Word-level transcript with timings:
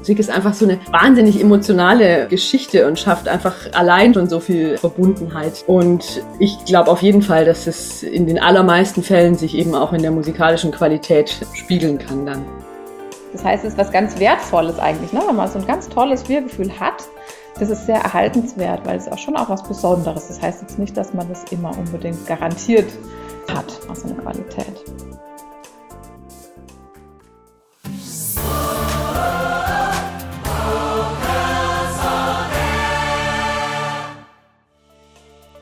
Musik 0.00 0.18
ist 0.18 0.30
einfach 0.30 0.54
so 0.54 0.64
eine 0.64 0.78
wahnsinnig 0.90 1.38
emotionale 1.38 2.26
Geschichte 2.26 2.88
und 2.88 2.98
schafft 2.98 3.28
einfach 3.28 3.54
allein 3.74 4.14
schon 4.14 4.30
so 4.30 4.40
viel 4.40 4.78
Verbundenheit. 4.78 5.62
Und 5.66 6.22
ich 6.38 6.64
glaube 6.64 6.90
auf 6.90 7.02
jeden 7.02 7.20
Fall, 7.20 7.44
dass 7.44 7.66
es 7.66 8.02
in 8.02 8.26
den 8.26 8.38
allermeisten 8.38 9.02
Fällen 9.02 9.34
sich 9.34 9.54
eben 9.54 9.74
auch 9.74 9.92
in 9.92 10.00
der 10.00 10.10
musikalischen 10.10 10.70
Qualität 10.72 11.46
spiegeln 11.52 11.98
kann 11.98 12.24
dann. 12.24 12.46
Das 13.34 13.44
heißt, 13.44 13.62
es 13.62 13.72
ist 13.72 13.78
was 13.78 13.92
ganz 13.92 14.18
Wertvolles 14.18 14.78
eigentlich, 14.78 15.12
ne? 15.12 15.20
wenn 15.26 15.36
man 15.36 15.50
so 15.50 15.58
ein 15.58 15.66
ganz 15.66 15.86
tolles 15.90 16.26
Wir-Gefühl 16.30 16.80
hat. 16.80 17.04
Das 17.58 17.68
ist 17.68 17.84
sehr 17.84 18.00
erhaltenswert, 18.00 18.86
weil 18.86 18.96
es 18.96 19.06
auch 19.06 19.18
schon 19.18 19.36
auch 19.36 19.50
was 19.50 19.62
Besonderes. 19.62 20.28
Das 20.28 20.40
heißt 20.40 20.62
jetzt 20.62 20.78
nicht, 20.78 20.96
dass 20.96 21.12
man 21.12 21.28
das 21.28 21.44
immer 21.50 21.76
unbedingt 21.76 22.26
garantiert 22.26 22.88
hat, 23.54 23.66
also 23.86 24.08
eine 24.08 24.16
Qualität. 24.16 25.09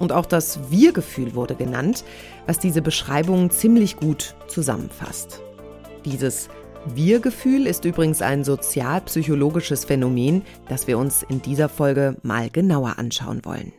Und 0.00 0.12
auch 0.12 0.26
das 0.26 0.70
Wir-Gefühl 0.70 1.34
wurde 1.34 1.54
genannt, 1.54 2.04
was 2.46 2.58
diese 2.58 2.82
Beschreibung 2.82 3.48
ziemlich 3.48 3.96
gut 3.96 4.34
zusammenfasst. 4.46 5.40
Dieses 6.04 6.50
Wir-Gefühl 6.84 7.66
ist 7.66 7.86
übrigens 7.86 8.20
ein 8.20 8.44
sozialpsychologisches 8.44 9.86
Phänomen, 9.86 10.42
das 10.68 10.86
wir 10.86 10.98
uns 10.98 11.22
in 11.22 11.40
dieser 11.40 11.70
Folge 11.70 12.18
mal 12.22 12.50
genauer 12.50 12.98
anschauen 12.98 13.46
wollen. 13.46 13.72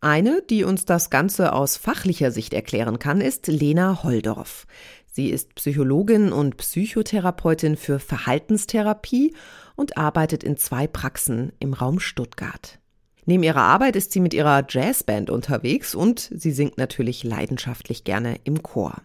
Eine, 0.00 0.42
die 0.48 0.62
uns 0.62 0.84
das 0.84 1.10
Ganze 1.10 1.52
aus 1.52 1.76
fachlicher 1.76 2.30
Sicht 2.30 2.54
erklären 2.54 3.00
kann, 3.00 3.20
ist 3.20 3.48
Lena 3.48 4.04
Holdorf. 4.04 4.66
Sie 5.10 5.30
ist 5.30 5.56
Psychologin 5.56 6.32
und 6.32 6.56
Psychotherapeutin 6.56 7.76
für 7.76 7.98
Verhaltenstherapie 7.98 9.34
und 9.74 9.96
arbeitet 9.96 10.44
in 10.44 10.56
zwei 10.56 10.86
Praxen 10.86 11.52
im 11.58 11.72
Raum 11.72 11.98
Stuttgart. 11.98 12.78
Neben 13.26 13.42
ihrer 13.42 13.62
Arbeit 13.62 13.96
ist 13.96 14.12
sie 14.12 14.20
mit 14.20 14.34
ihrer 14.34 14.64
Jazzband 14.68 15.30
unterwegs 15.30 15.96
und 15.96 16.30
sie 16.32 16.52
singt 16.52 16.78
natürlich 16.78 17.24
leidenschaftlich 17.24 18.04
gerne 18.04 18.38
im 18.44 18.62
Chor. 18.62 19.02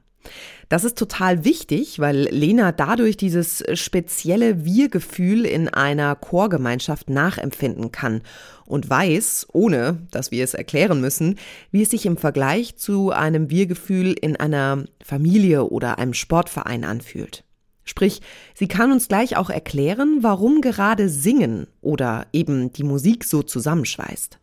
Das 0.70 0.84
ist 0.84 0.98
total 0.98 1.46
wichtig, 1.46 2.00
weil 2.00 2.28
Lena 2.32 2.72
dadurch 2.72 3.16
dieses 3.18 3.64
spezielle 3.74 4.66
Wir-Gefühl 4.66 5.46
in 5.46 5.70
einer 5.70 6.16
Chorgemeinschaft 6.16 7.10
nachempfinden 7.10 7.92
kann 7.92 8.22
und 8.66 8.90
weiß, 8.90 9.48
ohne 9.52 10.00
dass 10.12 10.32
wir 10.32 10.44
es 10.44 10.54
erklären 10.54 11.00
müssen, 11.02 11.38
wie 11.72 11.84
es 11.84 11.92
sich 11.92 12.06
im 12.06 12.18
Vergleich 12.18 12.76
zu 12.76 13.12
einem 13.12 13.50
Wir-Gefühl 13.50 14.14
in 14.20 14.36
einer 14.36 14.86
Familie 15.04 15.66
oder 15.66 16.00
einem 16.00 16.14
Sportverein 16.14 16.86
anfühlt. 16.86 17.44
Sprich, 17.84 18.22
sie 18.54 18.68
kann 18.68 18.92
uns 18.92 19.08
gleich 19.08 19.36
auch 19.36 19.50
erklären, 19.50 20.20
warum 20.22 20.62
gerade 20.62 21.10
Singen 21.10 21.68
oder 21.82 22.28
eben 22.32 22.72
die 22.72 22.84
Musik 22.84 23.26
so 23.26 23.44
zusammenschweißt. 23.44 24.40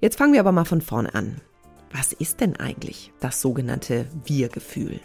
Jetzt 0.00 0.16
fangen 0.16 0.32
wir 0.32 0.40
aber 0.40 0.52
mal 0.52 0.64
von 0.64 0.80
vorne 0.80 1.14
an. 1.14 1.40
Was 1.94 2.12
ist 2.14 2.40
denn 2.40 2.56
eigentlich 2.56 3.12
das 3.20 3.40
sogenannte 3.40 4.06
Wir-Gefühl? 4.24 5.00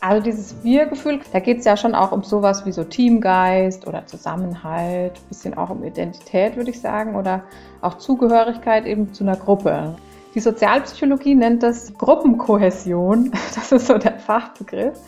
Also 0.00 0.22
dieses 0.22 0.64
Wir-Gefühl, 0.64 1.20
da 1.32 1.38
geht 1.40 1.58
es 1.58 1.64
ja 1.64 1.76
schon 1.76 1.94
auch 1.94 2.10
um 2.10 2.24
sowas 2.24 2.64
wie 2.66 2.72
so 2.72 2.82
Teamgeist 2.82 3.86
oder 3.86 4.06
Zusammenhalt, 4.06 5.12
ein 5.16 5.28
bisschen 5.28 5.54
auch 5.54 5.70
um 5.70 5.84
Identität, 5.84 6.56
würde 6.56 6.70
ich 6.70 6.80
sagen, 6.80 7.14
oder 7.14 7.44
auch 7.82 7.98
Zugehörigkeit 7.98 8.86
eben 8.86 9.12
zu 9.12 9.24
einer 9.24 9.36
Gruppe. 9.36 9.94
Die 10.34 10.40
Sozialpsychologie 10.40 11.34
nennt 11.34 11.62
das 11.62 11.94
Gruppenkohäsion, 11.94 13.30
das 13.54 13.70
ist 13.70 13.86
so 13.86 13.98
der 13.98 14.18
Fachbegriff. 14.18 14.98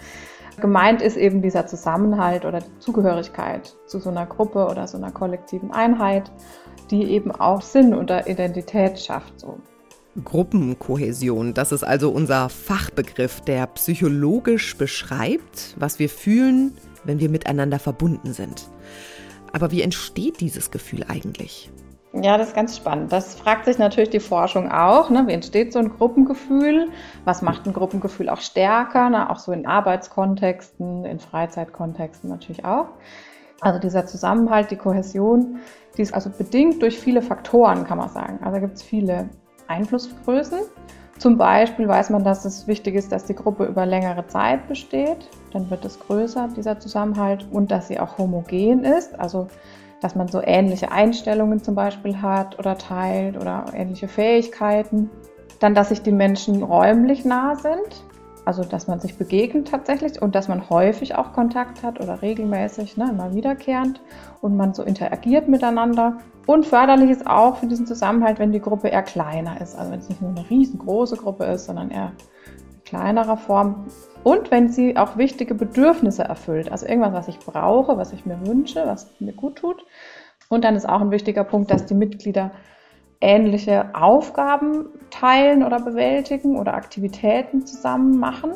Gemeint 0.60 1.02
ist 1.02 1.16
eben 1.16 1.42
dieser 1.42 1.66
Zusammenhalt 1.66 2.44
oder 2.44 2.60
Zugehörigkeit 2.78 3.74
zu 3.86 3.98
so 3.98 4.10
einer 4.10 4.26
Gruppe 4.26 4.66
oder 4.66 4.86
so 4.86 4.98
einer 4.98 5.10
kollektiven 5.10 5.72
Einheit, 5.72 6.30
die 6.90 7.04
eben 7.04 7.32
auch 7.32 7.62
Sinn 7.62 7.94
oder 7.94 8.28
Identität 8.28 9.00
schafft. 9.00 9.40
So. 9.40 9.58
Gruppenkohäsion, 10.22 11.54
das 11.54 11.72
ist 11.72 11.82
also 11.82 12.10
unser 12.10 12.48
Fachbegriff, 12.48 13.40
der 13.40 13.66
psychologisch 13.68 14.76
beschreibt, 14.76 15.74
was 15.78 15.98
wir 15.98 16.08
fühlen, 16.08 16.76
wenn 17.04 17.18
wir 17.18 17.28
miteinander 17.28 17.78
verbunden 17.78 18.32
sind. 18.32 18.68
Aber 19.52 19.70
wie 19.70 19.82
entsteht 19.82 20.40
dieses 20.40 20.70
Gefühl 20.70 21.04
eigentlich? 21.08 21.70
Ja, 22.12 22.38
das 22.38 22.48
ist 22.48 22.54
ganz 22.54 22.76
spannend. 22.76 23.10
Das 23.12 23.34
fragt 23.34 23.64
sich 23.64 23.78
natürlich 23.78 24.10
die 24.10 24.20
Forschung 24.20 24.70
auch. 24.70 25.10
Ne? 25.10 25.26
Wie 25.26 25.32
entsteht 25.32 25.72
so 25.72 25.80
ein 25.80 25.88
Gruppengefühl? 25.88 26.88
Was 27.24 27.42
macht 27.42 27.66
ein 27.66 27.72
Gruppengefühl 27.72 28.28
auch 28.28 28.40
stärker? 28.40 29.10
Ne? 29.10 29.28
Auch 29.30 29.40
so 29.40 29.50
in 29.50 29.66
Arbeitskontexten, 29.66 31.04
in 31.04 31.18
Freizeitkontexten 31.18 32.30
natürlich 32.30 32.64
auch. 32.64 32.86
Also 33.60 33.80
dieser 33.80 34.06
Zusammenhalt, 34.06 34.70
die 34.70 34.76
Kohäsion, 34.76 35.58
die 35.96 36.02
ist 36.02 36.14
also 36.14 36.30
bedingt 36.30 36.82
durch 36.82 37.00
viele 37.00 37.20
Faktoren, 37.20 37.84
kann 37.84 37.98
man 37.98 38.10
sagen. 38.10 38.38
Also 38.44 38.60
gibt 38.60 38.74
es 38.74 38.82
viele 38.82 39.28
Einflussgrößen. 39.68 40.60
Zum 41.18 41.38
Beispiel 41.38 41.86
weiß 41.86 42.10
man, 42.10 42.24
dass 42.24 42.44
es 42.44 42.66
wichtig 42.66 42.96
ist, 42.96 43.12
dass 43.12 43.24
die 43.24 43.34
Gruppe 43.34 43.64
über 43.66 43.86
längere 43.86 44.26
Zeit 44.26 44.66
besteht. 44.66 45.30
Dann 45.52 45.70
wird 45.70 45.84
es 45.84 46.00
größer, 46.00 46.48
dieser 46.56 46.80
Zusammenhalt, 46.80 47.46
und 47.50 47.70
dass 47.70 47.88
sie 47.88 48.00
auch 48.00 48.18
homogen 48.18 48.84
ist. 48.84 49.18
Also, 49.18 49.46
dass 50.00 50.16
man 50.16 50.28
so 50.28 50.42
ähnliche 50.42 50.90
Einstellungen 50.90 51.62
zum 51.62 51.74
Beispiel 51.74 52.20
hat 52.20 52.58
oder 52.58 52.76
teilt 52.76 53.36
oder 53.36 53.66
ähnliche 53.72 54.08
Fähigkeiten. 54.08 55.08
Dann, 55.60 55.74
dass 55.74 55.90
sich 55.90 56.02
die 56.02 56.12
Menschen 56.12 56.62
räumlich 56.62 57.24
nah 57.24 57.54
sind. 57.54 58.04
Also, 58.46 58.62
dass 58.62 58.88
man 58.88 59.00
sich 59.00 59.16
begegnet 59.16 59.68
tatsächlich 59.68 60.20
und 60.20 60.34
dass 60.34 60.48
man 60.48 60.68
häufig 60.68 61.14
auch 61.14 61.32
Kontakt 61.32 61.82
hat 61.82 62.00
oder 62.00 62.20
regelmäßig, 62.20 62.96
ne, 62.98 63.08
immer 63.10 63.34
wiederkehrend 63.34 64.02
und 64.42 64.56
man 64.56 64.74
so 64.74 64.82
interagiert 64.82 65.48
miteinander. 65.48 66.18
Und 66.46 66.66
förderlich 66.66 67.10
ist 67.10 67.26
auch 67.26 67.56
für 67.56 67.66
diesen 67.66 67.86
Zusammenhalt, 67.86 68.38
wenn 68.38 68.52
die 68.52 68.60
Gruppe 68.60 68.88
eher 68.88 69.02
kleiner 69.02 69.60
ist. 69.62 69.76
Also 69.76 69.92
wenn 69.92 70.00
es 70.00 70.10
nicht 70.10 70.20
nur 70.20 70.30
eine 70.30 70.48
riesengroße 70.50 71.16
Gruppe 71.16 71.44
ist, 71.44 71.64
sondern 71.64 71.90
eher 71.90 72.12
in 72.46 72.84
kleinerer 72.84 73.38
Form. 73.38 73.86
Und 74.24 74.50
wenn 74.50 74.68
sie 74.68 74.98
auch 74.98 75.16
wichtige 75.16 75.54
Bedürfnisse 75.54 76.24
erfüllt. 76.24 76.70
Also 76.70 76.86
irgendwas, 76.86 77.14
was 77.14 77.28
ich 77.28 77.38
brauche, 77.38 77.96
was 77.96 78.12
ich 78.12 78.26
mir 78.26 78.46
wünsche, 78.46 78.82
was 78.84 79.10
mir 79.20 79.32
gut 79.32 79.56
tut. 79.56 79.86
Und 80.50 80.64
dann 80.64 80.76
ist 80.76 80.86
auch 80.86 81.00
ein 81.00 81.10
wichtiger 81.10 81.44
Punkt, 81.44 81.70
dass 81.70 81.86
die 81.86 81.94
Mitglieder 81.94 82.50
ähnliche 83.20 83.94
Aufgaben 83.94 84.86
teilen 85.10 85.62
oder 85.62 85.80
bewältigen 85.80 86.58
oder 86.58 86.74
Aktivitäten 86.74 87.66
zusammen 87.66 88.18
machen. 88.18 88.52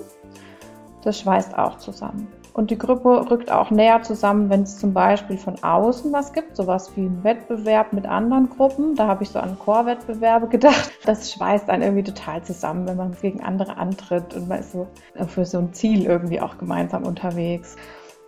Das 1.03 1.21
schweißt 1.21 1.57
auch 1.57 1.79
zusammen. 1.79 2.29
Und 2.59 2.73
die 2.73 2.79
Gruppe 2.79 3.31
rückt 3.31 3.53
auch 3.53 3.71
näher 3.71 4.03
zusammen, 4.03 4.51
wenn 4.51 4.65
es 4.65 4.79
zum 4.79 4.93
Beispiel 4.93 5.39
von 5.39 5.63
außen 5.63 6.13
was 6.13 6.33
gibt, 6.33 6.57
sowas 6.57 6.91
wie 6.97 7.03
ein 7.03 7.23
Wettbewerb 7.23 7.93
mit 7.93 8.05
anderen 8.05 8.51
Gruppen. 8.51 8.97
Da 8.97 9.07
habe 9.07 9.23
ich 9.23 9.31
so 9.31 9.39
an 9.39 9.57
Chorwettbewerbe 9.57 10.49
gedacht. 10.49 10.91
Das 11.05 11.33
schweißt 11.33 11.71
einen 11.71 11.85
irgendwie 11.85 12.03
total 12.03 12.43
zusammen, 12.43 12.89
wenn 12.89 12.97
man 12.97 13.17
gegen 13.23 13.45
andere 13.45 13.77
antritt 13.77 14.35
und 14.35 14.49
man 14.49 14.59
ist 14.59 14.73
so 14.73 14.89
für 15.29 15.45
so 15.45 15.59
ein 15.59 15.73
Ziel 15.73 16.05
irgendwie 16.05 16.41
auch 16.41 16.59
gemeinsam 16.59 17.05
unterwegs. 17.05 17.77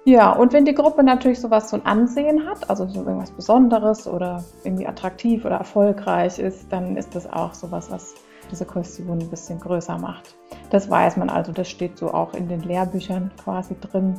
Ja, 0.04 0.32
und 0.32 0.52
wenn 0.52 0.64
die 0.64 0.74
Gruppe 0.74 1.02
natürlich 1.02 1.40
sowas 1.40 1.68
so 1.68 1.76
ein 1.76 1.84
Ansehen 1.84 2.46
hat, 2.46 2.70
also 2.70 2.88
so 2.88 3.00
irgendwas 3.00 3.30
Besonderes 3.30 4.06
oder 4.06 4.42
irgendwie 4.64 4.86
attraktiv 4.86 5.44
oder 5.44 5.56
erfolgreich 5.56 6.38
ist, 6.38 6.72
dann 6.72 6.96
ist 6.96 7.14
das 7.14 7.30
auch 7.30 7.52
sowas, 7.52 7.90
was 7.90 8.14
diese 8.50 8.64
Kohäsion 8.64 9.18
ein 9.18 9.28
bisschen 9.28 9.60
größer 9.60 9.98
macht. 9.98 10.36
Das 10.70 10.88
weiß 10.88 11.18
man 11.18 11.28
also, 11.28 11.52
das 11.52 11.68
steht 11.68 11.98
so 11.98 12.12
auch 12.12 12.32
in 12.32 12.48
den 12.48 12.60
Lehrbüchern 12.60 13.30
quasi 13.42 13.76
drin, 13.80 14.18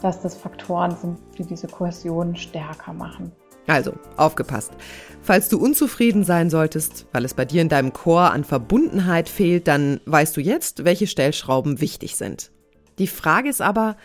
dass 0.00 0.20
das 0.20 0.36
Faktoren 0.36 0.96
sind, 0.96 1.18
die 1.36 1.44
diese 1.44 1.66
Kohäsion 1.66 2.36
stärker 2.36 2.92
machen. 2.92 3.32
Also, 3.66 3.92
aufgepasst. 4.16 4.72
Falls 5.20 5.48
du 5.48 5.58
unzufrieden 5.58 6.24
sein 6.24 6.48
solltest, 6.48 7.06
weil 7.12 7.24
es 7.24 7.34
bei 7.34 7.44
dir 7.44 7.60
in 7.60 7.68
deinem 7.68 7.92
Chor 7.92 8.32
an 8.32 8.44
Verbundenheit 8.44 9.28
fehlt, 9.28 9.68
dann 9.68 10.00
weißt 10.06 10.36
du 10.36 10.40
jetzt, 10.40 10.84
welche 10.84 11.06
Stellschrauben 11.06 11.80
wichtig 11.80 12.16
sind. 12.16 12.50
Die 12.98 13.08
Frage 13.08 13.50
ist 13.50 13.60
aber, 13.60 13.96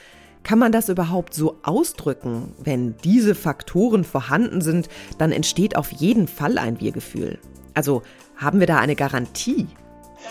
kann 0.44 0.60
man 0.60 0.72
das 0.72 0.90
überhaupt 0.90 1.34
so 1.34 1.58
ausdrücken? 1.64 2.54
Wenn 2.64 2.96
diese 3.04 3.36
Faktoren 3.36 4.04
vorhanden 4.04 4.62
sind, 4.62 4.90
dann 5.18 5.32
entsteht 5.32 5.76
auf 5.76 5.92
jeden 5.92 6.28
Fall 6.28 6.58
ein 6.58 6.80
Wir-Gefühl. 6.80 7.40
Also 7.74 8.04
haben 8.36 8.60
wir 8.60 8.68
da 8.68 8.80
eine 8.80 8.96
Garantie? 8.96 9.68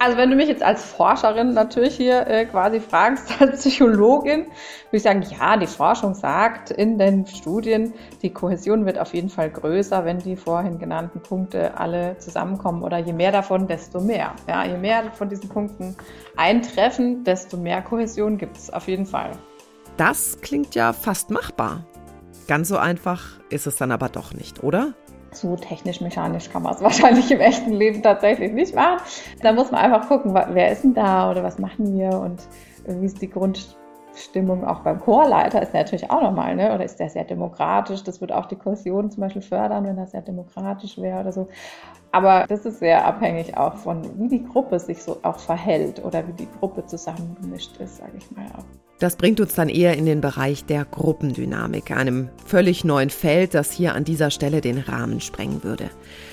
Also 0.00 0.16
wenn 0.16 0.30
du 0.30 0.36
mich 0.36 0.48
jetzt 0.48 0.62
als 0.62 0.84
Forscherin 0.84 1.54
natürlich 1.54 1.96
hier 1.96 2.26
äh, 2.26 2.46
quasi 2.46 2.80
fragst, 2.80 3.30
als 3.40 3.60
Psychologin, 3.60 4.40
würde 4.40 4.52
ich 4.92 5.02
sagen, 5.02 5.22
ja, 5.22 5.56
die 5.56 5.66
Forschung 5.66 6.14
sagt 6.14 6.70
in 6.70 6.98
den 6.98 7.26
Studien, 7.26 7.94
die 8.22 8.32
Kohäsion 8.32 8.86
wird 8.86 8.98
auf 8.98 9.14
jeden 9.14 9.28
Fall 9.28 9.50
größer, 9.50 10.04
wenn 10.04 10.18
die 10.18 10.36
vorhin 10.36 10.78
genannten 10.78 11.20
Punkte 11.20 11.78
alle 11.78 12.18
zusammenkommen. 12.18 12.82
Oder 12.82 12.98
je 12.98 13.12
mehr 13.12 13.32
davon, 13.32 13.66
desto 13.66 14.00
mehr. 14.00 14.32
Ja, 14.46 14.64
je 14.64 14.76
mehr 14.76 15.10
von 15.12 15.28
diesen 15.28 15.48
Punkten 15.48 15.96
eintreffen, 16.36 17.24
desto 17.24 17.56
mehr 17.56 17.82
Kohäsion 17.82 18.38
gibt 18.38 18.56
es 18.56 18.70
auf 18.70 18.88
jeden 18.88 19.06
Fall. 19.06 19.32
Das 19.96 20.40
klingt 20.40 20.74
ja 20.74 20.92
fast 20.92 21.30
machbar. 21.30 21.86
Ganz 22.48 22.68
so 22.68 22.76
einfach 22.76 23.40
ist 23.48 23.66
es 23.66 23.76
dann 23.76 23.90
aber 23.90 24.08
doch 24.08 24.32
nicht, 24.34 24.62
oder? 24.62 24.94
So 25.40 25.56
technisch-mechanisch 25.56 26.50
kann 26.50 26.62
man 26.62 26.74
es 26.74 26.80
wahrscheinlich 26.82 27.30
im 27.30 27.40
echten 27.40 27.72
Leben 27.72 28.02
tatsächlich 28.02 28.52
nicht 28.52 28.74
machen. 28.74 29.00
Da 29.42 29.52
muss 29.52 29.70
man 29.70 29.80
einfach 29.80 30.08
gucken, 30.08 30.34
wer 30.34 30.72
ist 30.72 30.84
denn 30.84 30.94
da 30.94 31.30
oder 31.30 31.42
was 31.42 31.58
machen 31.58 31.96
wir 31.98 32.18
und 32.18 32.40
wie 32.86 33.06
ist 33.06 33.20
die 33.20 33.28
Grundstimmung 34.16 34.64
auch 34.64 34.80
beim 34.80 34.98
Chorleiter 34.98 35.60
ist 35.60 35.74
natürlich 35.74 36.10
auch 36.10 36.22
nochmal, 36.22 36.56
ne? 36.56 36.74
oder 36.74 36.84
ist 36.84 36.98
der 36.98 37.10
sehr 37.10 37.24
demokratisch? 37.24 38.02
Das 38.02 38.22
wird 38.22 38.32
auch 38.32 38.46
die 38.46 38.56
Kohäsion 38.56 39.10
zum 39.10 39.20
Beispiel 39.20 39.42
fördern, 39.42 39.84
wenn 39.84 39.98
er 39.98 40.06
sehr 40.06 40.22
demokratisch 40.22 40.96
wäre 40.96 41.20
oder 41.20 41.32
so. 41.32 41.48
Aber 42.12 42.46
das 42.48 42.64
ist 42.64 42.78
sehr 42.78 43.04
abhängig 43.04 43.58
auch 43.58 43.74
von, 43.74 44.18
wie 44.18 44.28
die 44.28 44.42
Gruppe 44.42 44.80
sich 44.80 45.02
so 45.02 45.18
auch 45.22 45.38
verhält 45.38 46.02
oder 46.02 46.26
wie 46.26 46.32
die 46.32 46.48
Gruppe 46.58 46.86
zusammengemischt 46.86 47.76
ist, 47.76 47.98
sage 47.98 48.12
ich 48.16 48.30
mal 48.30 48.46
auch. 48.56 48.64
Das 49.00 49.16
bringt 49.16 49.38
uns 49.38 49.54
dann 49.54 49.68
eher 49.68 49.98
in 49.98 50.06
den 50.06 50.22
Bereich 50.22 50.64
der 50.64 50.86
Gruppendynamik, 50.86 51.90
einem 51.90 52.30
völlig 52.46 52.84
neuen 52.84 53.10
Feld, 53.10 53.52
das 53.52 53.70
hier 53.70 53.94
an 53.94 54.04
dieser 54.04 54.30
Stelle 54.30 54.62
den 54.62 54.78
Rahmen 54.78 55.20
sprengen 55.20 55.62
würde. 55.62 55.90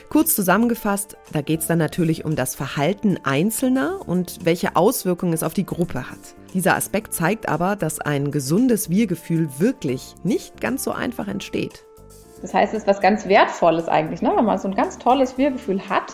Kurz 0.09 0.35
zusammengefasst, 0.35 1.17
da 1.33 1.41
geht 1.41 1.59
es 1.59 1.67
dann 1.67 1.79
natürlich 1.79 2.23
um 2.23 2.37
das 2.37 2.55
Verhalten 2.55 3.19
Einzelner 3.23 3.99
und 4.07 4.45
welche 4.45 4.77
Auswirkungen 4.77 5.33
es 5.33 5.43
auf 5.43 5.53
die 5.53 5.65
Gruppe 5.65 6.09
hat. 6.09 6.35
Dieser 6.53 6.75
Aspekt 6.75 7.13
zeigt 7.13 7.49
aber, 7.49 7.75
dass 7.75 7.99
ein 7.99 8.29
gesundes 8.29 8.89
Wir-Gefühl 8.89 9.49
wirklich 9.57 10.15
nicht 10.23 10.61
ganz 10.61 10.83
so 10.83 10.91
einfach 10.91 11.27
entsteht. 11.27 11.83
Das 12.43 12.53
heißt, 12.53 12.73
es 12.73 12.81
ist 12.81 12.87
was 12.87 13.01
ganz 13.01 13.25
Wertvolles 13.27 13.87
eigentlich, 13.87 14.21
ne? 14.21 14.31
wenn 14.35 14.45
man 14.45 14.59
so 14.59 14.67
ein 14.67 14.75
ganz 14.75 14.99
tolles 14.99 15.37
Wir-Gefühl 15.37 15.89
hat. 15.89 16.13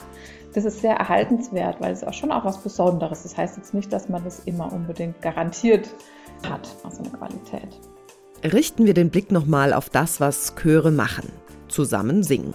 Das 0.53 0.65
ist 0.65 0.81
sehr 0.81 0.95
erhaltenswert, 0.95 1.81
weil 1.81 1.91
es 1.91 2.03
auch 2.03 2.13
schon 2.13 2.31
auch 2.31 2.45
was 2.45 2.57
Besonderes. 2.59 3.23
Das 3.23 3.37
heißt 3.37 3.57
jetzt 3.57 3.73
nicht, 3.73 3.91
dass 3.91 4.09
man 4.09 4.23
das 4.23 4.39
immer 4.45 4.71
unbedingt 4.71 5.21
garantiert 5.21 5.89
hat, 6.47 6.69
also 6.83 7.03
eine 7.03 7.11
Qualität. 7.11 7.79
Richten 8.43 8.85
wir 8.85 8.93
den 8.93 9.09
Blick 9.09 9.31
nochmal 9.31 9.73
auf 9.73 9.89
das, 9.89 10.19
was 10.21 10.55
Chöre 10.55 10.91
machen. 10.91 11.31
Zusammen 11.67 12.23
singen. 12.23 12.53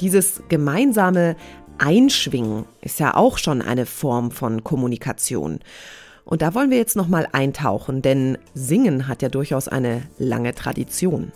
Dieses 0.00 0.42
gemeinsame 0.48 1.36
Einschwingen 1.78 2.64
ist 2.80 3.00
ja 3.00 3.14
auch 3.14 3.38
schon 3.38 3.60
eine 3.62 3.86
Form 3.86 4.30
von 4.30 4.62
Kommunikation. 4.62 5.60
Und 6.28 6.42
da 6.42 6.54
wollen 6.54 6.70
wir 6.70 6.76
jetzt 6.76 6.94
nochmal 6.94 7.26
eintauchen, 7.32 8.02
denn 8.02 8.36
Singen 8.52 9.08
hat 9.08 9.22
ja 9.22 9.30
durchaus 9.30 9.66
eine 9.66 10.02
lange 10.18 10.54
Tradition. 10.54 11.32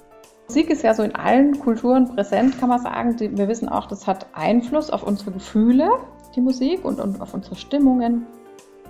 Musik 0.48 0.68
ist 0.68 0.82
ja 0.82 0.92
so 0.92 1.02
in 1.02 1.14
allen 1.14 1.58
Kulturen 1.58 2.14
präsent, 2.14 2.60
kann 2.60 2.68
man 2.68 2.78
sagen. 2.78 3.18
Wir 3.18 3.48
wissen 3.48 3.70
auch, 3.70 3.86
das 3.86 4.06
hat 4.06 4.26
Einfluss 4.34 4.90
auf 4.90 5.02
unsere 5.02 5.30
Gefühle, 5.30 5.88
die 6.36 6.42
Musik, 6.42 6.84
und, 6.84 7.00
und 7.00 7.22
auf 7.22 7.32
unsere 7.32 7.56
Stimmungen. 7.56 8.26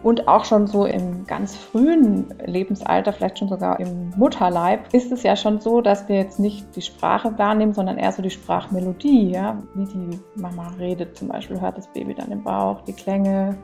Und 0.03 0.27
auch 0.27 0.45
schon 0.45 0.67
so 0.67 0.87
im 0.87 1.25
ganz 1.25 1.55
frühen 1.55 2.35
Lebensalter, 2.45 3.13
vielleicht 3.13 3.39
schon 3.39 3.49
sogar 3.49 3.79
im 3.79 4.11
Mutterleib, 4.17 4.93
ist 4.93 5.13
es 5.13 5.23
ja 5.23 5.37
schon 5.37 5.61
so, 5.61 5.83
dass 5.83 6.09
wir 6.09 6.17
jetzt 6.17 6.41
nicht 6.41 6.75
die 6.75 6.83
Sprache 6.83 7.39
wahrnehmen, 7.39 7.75
sondern 7.75 7.99
eher 7.99 8.11
so 8.11 8.23
die 8.23 8.31
Sprachmelodie, 8.31 9.31
ja, 9.31 9.63
wie 9.75 9.85
die 9.85 10.19
Mama 10.35 10.73
redet 10.81 11.17
zum 11.17 11.29
Beispiel, 11.29 11.61
hört 11.61 11.79
das 11.79 11.87
Baby 11.93 12.15
dann 12.15 12.33
im 12.33 12.43
Bauch, 12.43 12.81
die 12.81 12.93
Klänge. 12.93 13.57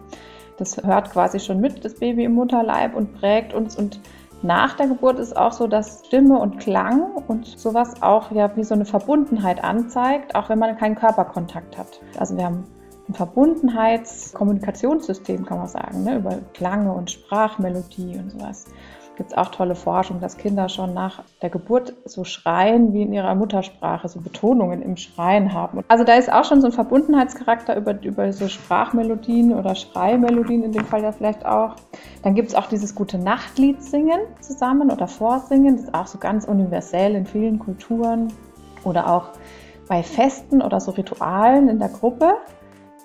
Das 0.59 0.77
hört 0.83 1.13
quasi 1.13 1.41
schon 1.41 1.61
mit, 1.61 1.85
das 1.85 1.95
Baby 1.95 2.25
im 2.25 2.35
Mutterleib 2.35 2.95
und 2.95 3.15
prägt 3.15 3.55
uns. 3.55 3.77
Und 3.77 4.01
nach 4.43 4.77
der 4.77 4.89
Geburt 4.89 5.19
ist 5.19 5.35
auch 5.37 5.53
so, 5.53 5.67
dass 5.67 6.05
Stimme 6.07 6.39
und 6.39 6.59
Klang 6.59 7.15
und 7.29 7.47
sowas 7.47 8.03
auch 8.03 8.31
ja 8.33 8.55
wie 8.57 8.65
so 8.65 8.75
eine 8.75 8.85
Verbundenheit 8.85 9.65
anzeigt, 9.65 10.35
auch 10.35 10.49
wenn 10.49 10.59
man 10.59 10.77
keinen 10.77 10.97
Körperkontakt 10.97 11.79
hat. 11.79 12.01
Also 12.19 12.37
wir 12.37 12.45
haben 12.45 12.65
ein 13.09 13.15
Verbundenheitskommunikationssystem, 13.15 15.47
kann 15.47 15.59
man 15.59 15.69
sagen, 15.69 16.03
ne? 16.05 16.17
über 16.17 16.39
Klange 16.53 16.93
und 16.93 17.11
Sprachmelodie 17.11 18.19
und 18.19 18.33
sowas. 18.33 18.67
Gibt 19.19 19.33
es 19.33 19.37
auch 19.37 19.49
tolle 19.49 19.75
Forschung, 19.75 20.21
dass 20.21 20.37
Kinder 20.37 20.69
schon 20.69 20.95
nach 20.95 21.25
der 21.43 21.51
Geburt 21.51 21.93
so 22.05 22.23
schreien 22.23 22.93
wie 22.93 23.03
in 23.03 23.13
ihrer 23.13 23.35
Muttersprache, 23.35 24.07
so 24.07 24.21
Betonungen 24.21 24.81
im 24.81 24.97
Schreien 24.97 25.53
haben. 25.53 25.83
Also 25.89 26.05
da 26.05 26.15
ist 26.15 26.33
auch 26.33 26.45
schon 26.45 26.61
so 26.61 26.69
ein 26.69 26.73
Verbundenheitscharakter 26.73 27.77
über, 27.77 28.01
über 28.01 28.33
so 28.33 28.47
Sprachmelodien 28.47 29.53
oder 29.55 29.75
Schreimelodien 29.75 30.63
in 30.63 30.71
dem 30.71 30.85
Fall 30.85 31.03
ja 31.03 31.11
vielleicht 31.11 31.45
auch. 31.45 31.75
Dann 32.23 32.37
gibt 32.37 32.51
es 32.51 32.55
auch 32.55 32.67
dieses 32.67 32.95
gute 32.95 33.19
Nachtlied 33.19 33.83
singen 33.83 34.21
zusammen 34.41 34.89
oder 34.89 35.09
vorsingen. 35.09 35.75
Das 35.75 35.87
ist 35.87 35.95
auch 35.95 36.07
so 36.07 36.19
ganz 36.19 36.45
universell 36.45 37.17
in 37.17 37.27
vielen 37.27 37.59
Kulturen. 37.59 38.33
Oder 38.85 39.11
auch 39.13 39.31
bei 39.89 40.05
Festen 40.05 40.63
oder 40.63 40.79
so 40.79 40.93
Ritualen 40.93 41.69
in 41.69 41.81
der 41.81 41.89
Gruppe 41.89 42.35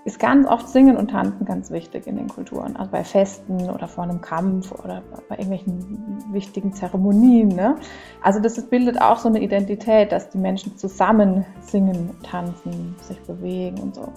ist 0.06 0.20
ganz 0.20 0.48
oft 0.48 0.68
Singen 0.68 0.98
und 0.98 1.12
Tanzen 1.12 1.46
ganz 1.46 1.72
wichtig 1.72 2.08
in 2.08 2.18
den 2.18 2.28
Kulturen. 2.28 2.76
Also 2.76 2.92
bei 2.92 3.04
Festen 3.04 3.70
oder 3.70 3.88
vor 3.88 4.04
einem 4.04 4.20
Kampf 4.20 4.72
oder 4.72 5.02
bei 5.30 5.36
irgendwelchen 5.38 6.24
wichtigen 6.32 6.74
Zeremonien. 6.74 7.50
Ne? 7.50 7.78
Also 8.22 8.40
das 8.40 8.62
bildet 8.70 9.02
auch 9.02 9.20
so 9.20 9.30
eine 9.30 9.42
Identität, 9.42 10.12
dass 10.12 10.30
die 10.30 10.38
Menschen 10.38 10.78
zusammen 10.78 11.46
singen, 11.62 12.12
tanzen, 12.24 12.96
sich 13.02 13.22
bewegen 13.22 13.80
und 13.80 13.96
so. 13.96 14.12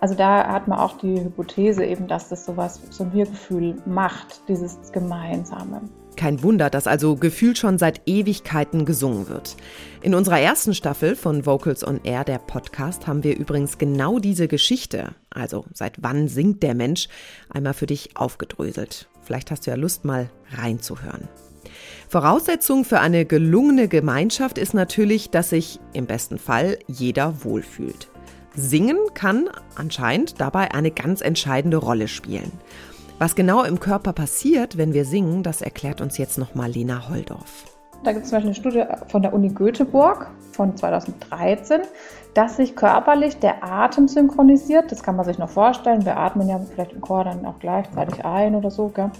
Also 0.00 0.14
da 0.14 0.46
hat 0.46 0.68
man 0.68 0.78
auch 0.78 0.98
die 0.98 1.18
Hypothese 1.18 1.84
eben, 1.84 2.06
dass 2.06 2.28
das 2.28 2.44
sowas, 2.44 2.80
so 2.90 3.04
ein 3.04 3.12
Wir-Gefühl 3.12 3.82
macht, 3.86 4.48
dieses 4.48 4.92
Gemeinsame. 4.92 5.80
Kein 6.16 6.42
Wunder, 6.42 6.70
dass 6.70 6.86
also 6.86 7.16
gefühlt 7.16 7.58
schon 7.58 7.78
seit 7.78 8.02
Ewigkeiten 8.06 8.84
gesungen 8.84 9.28
wird. 9.28 9.56
In 10.02 10.14
unserer 10.14 10.40
ersten 10.40 10.74
Staffel 10.74 11.16
von 11.16 11.46
Vocals 11.46 11.86
on 11.86 12.00
Air, 12.04 12.24
der 12.24 12.38
Podcast, 12.38 13.06
haben 13.06 13.24
wir 13.24 13.36
übrigens 13.36 13.78
genau 13.78 14.18
diese 14.18 14.48
Geschichte, 14.48 15.14
also 15.30 15.64
seit 15.72 16.02
wann 16.02 16.28
singt 16.28 16.62
der 16.62 16.74
Mensch, 16.74 17.08
einmal 17.48 17.74
für 17.74 17.86
dich 17.86 18.16
aufgedröselt. 18.16 19.08
Vielleicht 19.22 19.50
hast 19.50 19.66
du 19.66 19.70
ja 19.70 19.76
Lust, 19.76 20.04
mal 20.04 20.30
reinzuhören. 20.52 21.28
Voraussetzung 22.08 22.84
für 22.84 23.00
eine 23.00 23.24
gelungene 23.24 23.88
Gemeinschaft 23.88 24.58
ist 24.58 24.74
natürlich, 24.74 25.30
dass 25.30 25.50
sich 25.50 25.80
im 25.92 26.06
besten 26.06 26.38
Fall 26.38 26.78
jeder 26.86 27.44
wohlfühlt. 27.44 28.08
Singen 28.56 28.98
kann 29.14 29.50
anscheinend 29.74 30.40
dabei 30.40 30.72
eine 30.72 30.92
ganz 30.92 31.20
entscheidende 31.20 31.78
Rolle 31.78 32.06
spielen. 32.06 32.52
Was 33.18 33.36
genau 33.36 33.62
im 33.62 33.78
Körper 33.78 34.12
passiert, 34.12 34.76
wenn 34.76 34.92
wir 34.92 35.04
singen, 35.04 35.44
das 35.44 35.62
erklärt 35.62 36.00
uns 36.00 36.18
jetzt 36.18 36.36
nochmal 36.36 36.70
Lena 36.70 37.08
Holdorf. 37.08 37.64
Da 38.02 38.12
gibt 38.12 38.24
es 38.24 38.30
zum 38.30 38.36
Beispiel 38.36 38.48
eine 38.48 38.54
Studie 38.54 39.08
von 39.08 39.22
der 39.22 39.32
Uni 39.32 39.50
Göteborg 39.50 40.30
von 40.50 40.76
2013, 40.76 41.82
dass 42.34 42.56
sich 42.56 42.74
körperlich 42.74 43.38
der 43.38 43.62
Atem 43.62 44.08
synchronisiert. 44.08 44.90
Das 44.90 45.04
kann 45.04 45.14
man 45.14 45.24
sich 45.24 45.38
noch 45.38 45.48
vorstellen. 45.48 46.04
Wir 46.04 46.16
atmen 46.16 46.48
ja 46.48 46.58
vielleicht 46.58 46.92
im 46.92 47.00
Chor 47.00 47.22
dann 47.22 47.46
auch 47.46 47.60
gleichzeitig 47.60 48.24
ein 48.24 48.56
oder 48.56 48.72
so. 48.72 48.88
Gell? 48.88 49.12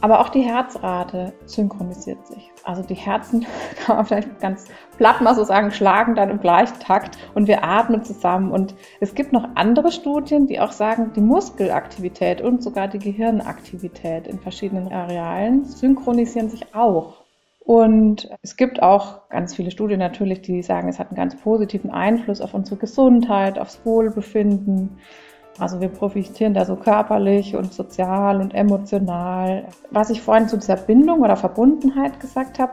Aber 0.00 0.20
auch 0.20 0.28
die 0.28 0.42
Herzrate 0.42 1.32
synchronisiert 1.46 2.26
sich. 2.26 2.50
Also 2.62 2.82
die 2.82 2.94
Herzen, 2.94 3.46
kann 3.84 3.96
man 3.96 4.06
vielleicht 4.06 4.40
ganz 4.40 4.66
platt 4.96 5.20
mal 5.20 5.34
so 5.34 5.44
sagen, 5.44 5.70
schlagen 5.70 6.14
dann 6.14 6.30
im 6.30 6.40
gleichen 6.40 6.78
Takt 6.80 7.18
und 7.34 7.48
wir 7.48 7.64
atmen 7.64 8.04
zusammen. 8.04 8.50
Und 8.50 8.74
es 9.00 9.14
gibt 9.14 9.32
noch 9.32 9.48
andere 9.54 9.92
Studien, 9.92 10.46
die 10.46 10.60
auch 10.60 10.72
sagen, 10.72 11.12
die 11.14 11.20
Muskelaktivität 11.20 12.40
und 12.40 12.62
sogar 12.62 12.88
die 12.88 12.98
Gehirnaktivität 12.98 14.26
in 14.26 14.40
verschiedenen 14.40 14.92
Arealen 14.92 15.64
synchronisieren 15.64 16.50
sich 16.50 16.74
auch. 16.74 17.24
Und 17.64 18.28
es 18.42 18.56
gibt 18.56 18.82
auch 18.82 19.30
ganz 19.30 19.54
viele 19.54 19.70
Studien 19.70 19.98
natürlich, 19.98 20.42
die 20.42 20.62
sagen, 20.62 20.88
es 20.88 20.98
hat 20.98 21.08
einen 21.08 21.16
ganz 21.16 21.34
positiven 21.34 21.90
Einfluss 21.90 22.42
auf 22.42 22.52
unsere 22.52 22.76
Gesundheit, 22.76 23.58
aufs 23.58 23.80
Wohlbefinden. 23.86 24.98
Also 25.58 25.80
wir 25.80 25.88
profitieren 25.88 26.54
da 26.54 26.64
so 26.64 26.74
körperlich 26.74 27.54
und 27.54 27.72
sozial 27.72 28.40
und 28.40 28.54
emotional. 28.54 29.66
Was 29.90 30.10
ich 30.10 30.20
vorhin 30.20 30.48
zu 30.48 30.56
dieser 30.56 30.76
Bindung 30.76 31.20
oder 31.20 31.36
Verbundenheit 31.36 32.18
gesagt 32.18 32.58
habe, 32.58 32.72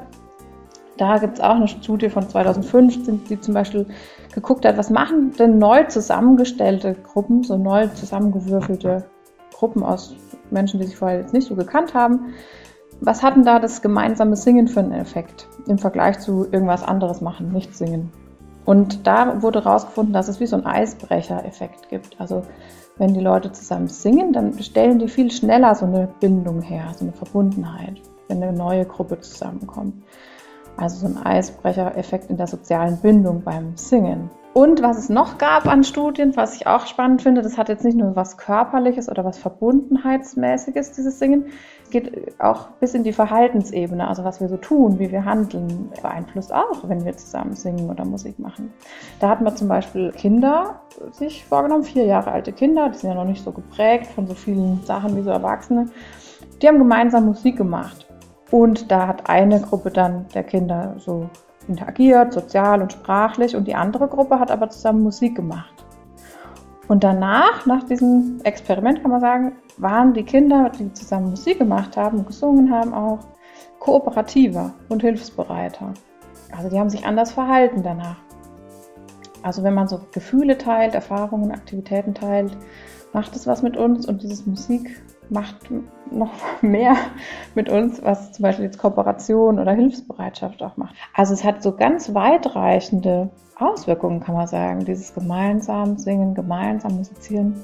da 0.98 1.18
gibt 1.18 1.36
es 1.36 1.42
auch 1.42 1.56
eine 1.56 1.68
Studie 1.68 2.10
von 2.10 2.28
2015, 2.28 3.24
die 3.26 3.40
zum 3.40 3.54
Beispiel 3.54 3.88
geguckt 4.34 4.66
hat, 4.66 4.78
was 4.78 4.90
machen 4.90 5.32
denn 5.38 5.58
neu 5.58 5.84
zusammengestellte 5.86 6.96
Gruppen, 6.96 7.44
so 7.44 7.58
neu 7.58 7.88
zusammengewürfelte 7.88 9.06
Gruppen 9.54 9.84
aus 9.84 10.16
Menschen, 10.50 10.80
die 10.80 10.88
sich 10.88 10.98
vorher 10.98 11.20
jetzt 11.20 11.34
nicht 11.34 11.48
so 11.48 11.56
gekannt 11.56 11.94
haben. 11.94 12.34
Was 13.00 13.24
hatten 13.24 13.44
da 13.44 13.60
das 13.60 13.82
gemeinsame 13.82 14.36
Singen 14.36 14.68
für 14.68 14.80
einen 14.80 14.92
Effekt 14.92 15.48
im 15.68 15.80
Vergleich 15.80 16.20
zu 16.20 16.46
irgendwas 16.52 16.84
anderes 16.84 17.22
machen, 17.22 17.52
nicht 17.52 17.76
singen? 17.76 18.12
Und 18.66 19.08
da 19.08 19.42
wurde 19.42 19.64
herausgefunden, 19.64 20.14
dass 20.14 20.28
es 20.28 20.40
wie 20.40 20.46
so 20.46 20.56
ein 20.56 20.66
Eisbrecher-Effekt 20.66 21.90
gibt. 21.90 22.20
Also 22.20 22.44
wenn 22.98 23.14
die 23.14 23.22
Leute 23.22 23.52
zusammen 23.52 23.88
singen, 23.88 24.34
dann 24.34 24.62
stellen 24.62 25.00
die 25.00 25.08
viel 25.08 25.32
schneller 25.32 25.74
so 25.76 25.86
eine 25.86 26.08
Bindung 26.20 26.62
her, 26.62 26.92
so 26.96 27.06
eine 27.06 27.14
Verbundenheit, 27.14 28.02
wenn 28.28 28.44
eine 28.44 28.54
neue 28.54 28.86
Gruppe 28.86 29.20
zusammenkommt. 29.20 29.96
Also 30.78 31.08
so 31.08 31.14
ein 31.14 31.26
Eisbrecher-Effekt 31.26 32.30
in 32.30 32.38
der 32.38 32.48
sozialen 32.48 32.98
Bindung 32.98 33.42
beim 33.44 33.76
Singen. 33.76 34.30
Und 34.54 34.82
was 34.82 34.98
es 34.98 35.10
noch 35.10 35.38
gab 35.38 35.66
an 35.66 35.84
Studien, 35.84 36.36
was 36.36 36.56
ich 36.56 36.68
auch 36.68 36.86
spannend 36.86 37.22
finde, 37.22 37.42
das 37.42 37.58
hat 37.58 37.70
jetzt 37.70 37.86
nicht 37.86 37.98
nur 37.98 38.16
was 38.16 38.38
Körperliches 38.38 39.08
oder 39.10 39.24
was 39.24 39.38
Verbundenheitsmäßiges, 39.38 40.92
dieses 40.92 41.20
Singen. 41.20 41.46
Es 41.92 42.02
geht 42.02 42.40
auch 42.40 42.70
bis 42.80 42.94
in 42.94 43.04
die 43.04 43.12
Verhaltensebene, 43.12 44.08
also 44.08 44.24
was 44.24 44.40
wir 44.40 44.48
so 44.48 44.56
tun, 44.56 44.98
wie 44.98 45.12
wir 45.12 45.26
handeln, 45.26 45.92
beeinflusst 46.02 46.54
auch, 46.54 46.88
wenn 46.88 47.04
wir 47.04 47.18
zusammen 47.18 47.54
singen 47.54 47.90
oder 47.90 48.06
Musik 48.06 48.40
machen. 48.40 48.72
Da 49.20 49.28
hatten 49.28 49.44
wir 49.44 49.54
zum 49.54 49.68
Beispiel 49.68 50.14
Kinder 50.14 50.80
sich 51.12 51.44
vorgenommen, 51.44 51.84
vier 51.84 52.06
Jahre 52.06 52.32
alte 52.32 52.54
Kinder, 52.54 52.88
die 52.88 52.98
sind 52.98 53.10
ja 53.10 53.16
noch 53.16 53.26
nicht 53.26 53.44
so 53.44 53.52
geprägt 53.52 54.08
von 54.08 54.26
so 54.26 54.34
vielen 54.34 54.82
Sachen 54.86 55.18
wie 55.18 55.22
so 55.22 55.32
Erwachsene. 55.32 55.88
Die 56.62 56.68
haben 56.70 56.78
gemeinsam 56.78 57.26
Musik 57.26 57.58
gemacht. 57.58 58.08
Und 58.52 58.90
da 58.90 59.08
hat 59.08 59.30
eine 59.30 59.60
Gruppe 59.60 59.92
dann 59.92 60.28
der 60.34 60.44
Kinder 60.44 60.96
so 60.98 61.30
interagiert, 61.68 62.32
sozial 62.32 62.82
und 62.82 62.94
sprachlich, 62.94 63.54
und 63.54 63.68
die 63.68 63.76
andere 63.76 64.08
Gruppe 64.08 64.40
hat 64.40 64.50
aber 64.50 64.70
zusammen 64.70 65.04
Musik 65.04 65.36
gemacht. 65.36 65.74
Und 66.92 67.06
danach, 67.06 67.66
nach 67.66 67.84
diesem 67.84 68.42
Experiment 68.44 69.02
kann 69.02 69.12
man 69.12 69.22
sagen, 69.22 69.56
waren 69.78 70.14
die 70.14 70.24
Kinder, 70.24 70.70
die 70.78 70.92
zusammen 70.92 71.30
Musik 71.30 71.58
gemacht 71.58 71.96
haben 71.96 72.18
und 72.18 72.28
gesungen 72.28 72.70
haben, 72.70 72.94
auch 72.94 73.20
kooperativer 73.80 74.74
und 74.90 75.02
hilfsbereiter. 75.02 75.94
Also 76.52 76.70
die 76.70 76.78
haben 76.78 76.90
sich 76.90 77.06
anders 77.06 77.32
verhalten 77.32 77.82
danach. 77.82 78.18
Also 79.42 79.64
wenn 79.64 79.74
man 79.74 79.88
so 79.88 80.02
Gefühle 80.12 80.58
teilt, 80.58 80.94
Erfahrungen, 80.94 81.54
Aktivitäten 81.54 82.14
teilt, 82.14 82.58
macht 83.14 83.38
es 83.38 83.48
was 83.48 83.62
mit 83.62 83.78
uns 83.78 84.06
und 84.06 84.22
dieses 84.22 84.46
Musik 84.46 85.02
macht 85.32 85.56
noch 86.12 86.62
mehr 86.62 86.96
mit 87.56 87.70
uns, 87.70 88.04
was 88.04 88.34
zum 88.34 88.44
Beispiel 88.44 88.66
jetzt 88.66 88.78
Kooperation 88.78 89.60
oder 89.60 89.72
Hilfsbereitschaft 89.72 90.62
auch 90.62 90.78
macht. 90.78 90.94
Also 91.14 91.34
es 91.34 91.44
hat 91.44 91.64
so 91.64 91.76
ganz 91.76 92.14
weitreichende 92.14 93.30
Auswirkungen, 93.56 94.20
kann 94.20 94.36
man 94.36 94.48
sagen, 94.48 94.86
dieses 94.86 95.14
gemeinsam 95.14 95.98
Singen, 95.98 96.36
gemeinsam 96.36 96.98
Musizieren, 96.98 97.56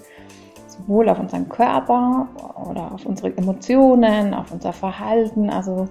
sowohl 0.68 1.10
auf 1.10 1.20
unseren 1.20 1.50
Körper 1.50 2.28
oder 2.70 2.94
auf 2.94 3.06
unsere 3.06 3.36
Emotionen, 3.36 4.34
auf 4.34 4.52
unser 4.52 4.72
Verhalten, 4.72 5.50
also 5.50 5.90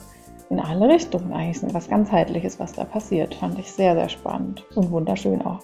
in 0.48 0.60
alle 0.60 0.88
Richtungen 0.88 1.32
eigentlich 1.32 1.74
was 1.74 1.88
ganzheitliches, 1.90 2.58
was 2.58 2.72
da 2.72 2.84
passiert. 2.84 3.34
Fand 3.34 3.58
ich 3.58 3.70
sehr, 3.70 3.94
sehr 3.94 4.08
spannend 4.08 4.64
und 4.76 4.90
wunderschön 4.90 5.44
auch. 5.44 5.60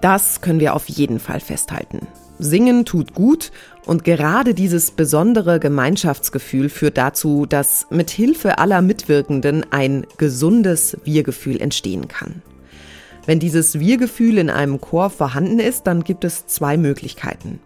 Das 0.00 0.40
können 0.40 0.60
wir 0.60 0.74
auf 0.74 0.88
jeden 0.88 1.18
Fall 1.18 1.40
festhalten. 1.40 2.06
Singen 2.38 2.84
tut 2.84 3.14
gut 3.14 3.50
und 3.86 4.04
gerade 4.04 4.52
dieses 4.52 4.90
besondere 4.90 5.58
Gemeinschaftsgefühl 5.58 6.68
führt 6.68 6.98
dazu, 6.98 7.46
dass 7.46 7.86
mit 7.90 8.10
Hilfe 8.10 8.58
aller 8.58 8.82
Mitwirkenden 8.82 9.64
ein 9.70 10.06
gesundes 10.18 10.98
Wir-Gefühl 11.04 11.60
entstehen 11.60 12.08
kann. 12.08 12.42
Wenn 13.24 13.40
dieses 13.40 13.80
Wir-Gefühl 13.80 14.38
in 14.38 14.50
einem 14.50 14.80
Chor 14.80 15.10
vorhanden 15.10 15.58
ist, 15.58 15.86
dann 15.86 16.04
gibt 16.04 16.24
es 16.24 16.46
zwei 16.46 16.76
Möglichkeiten. 16.76 17.58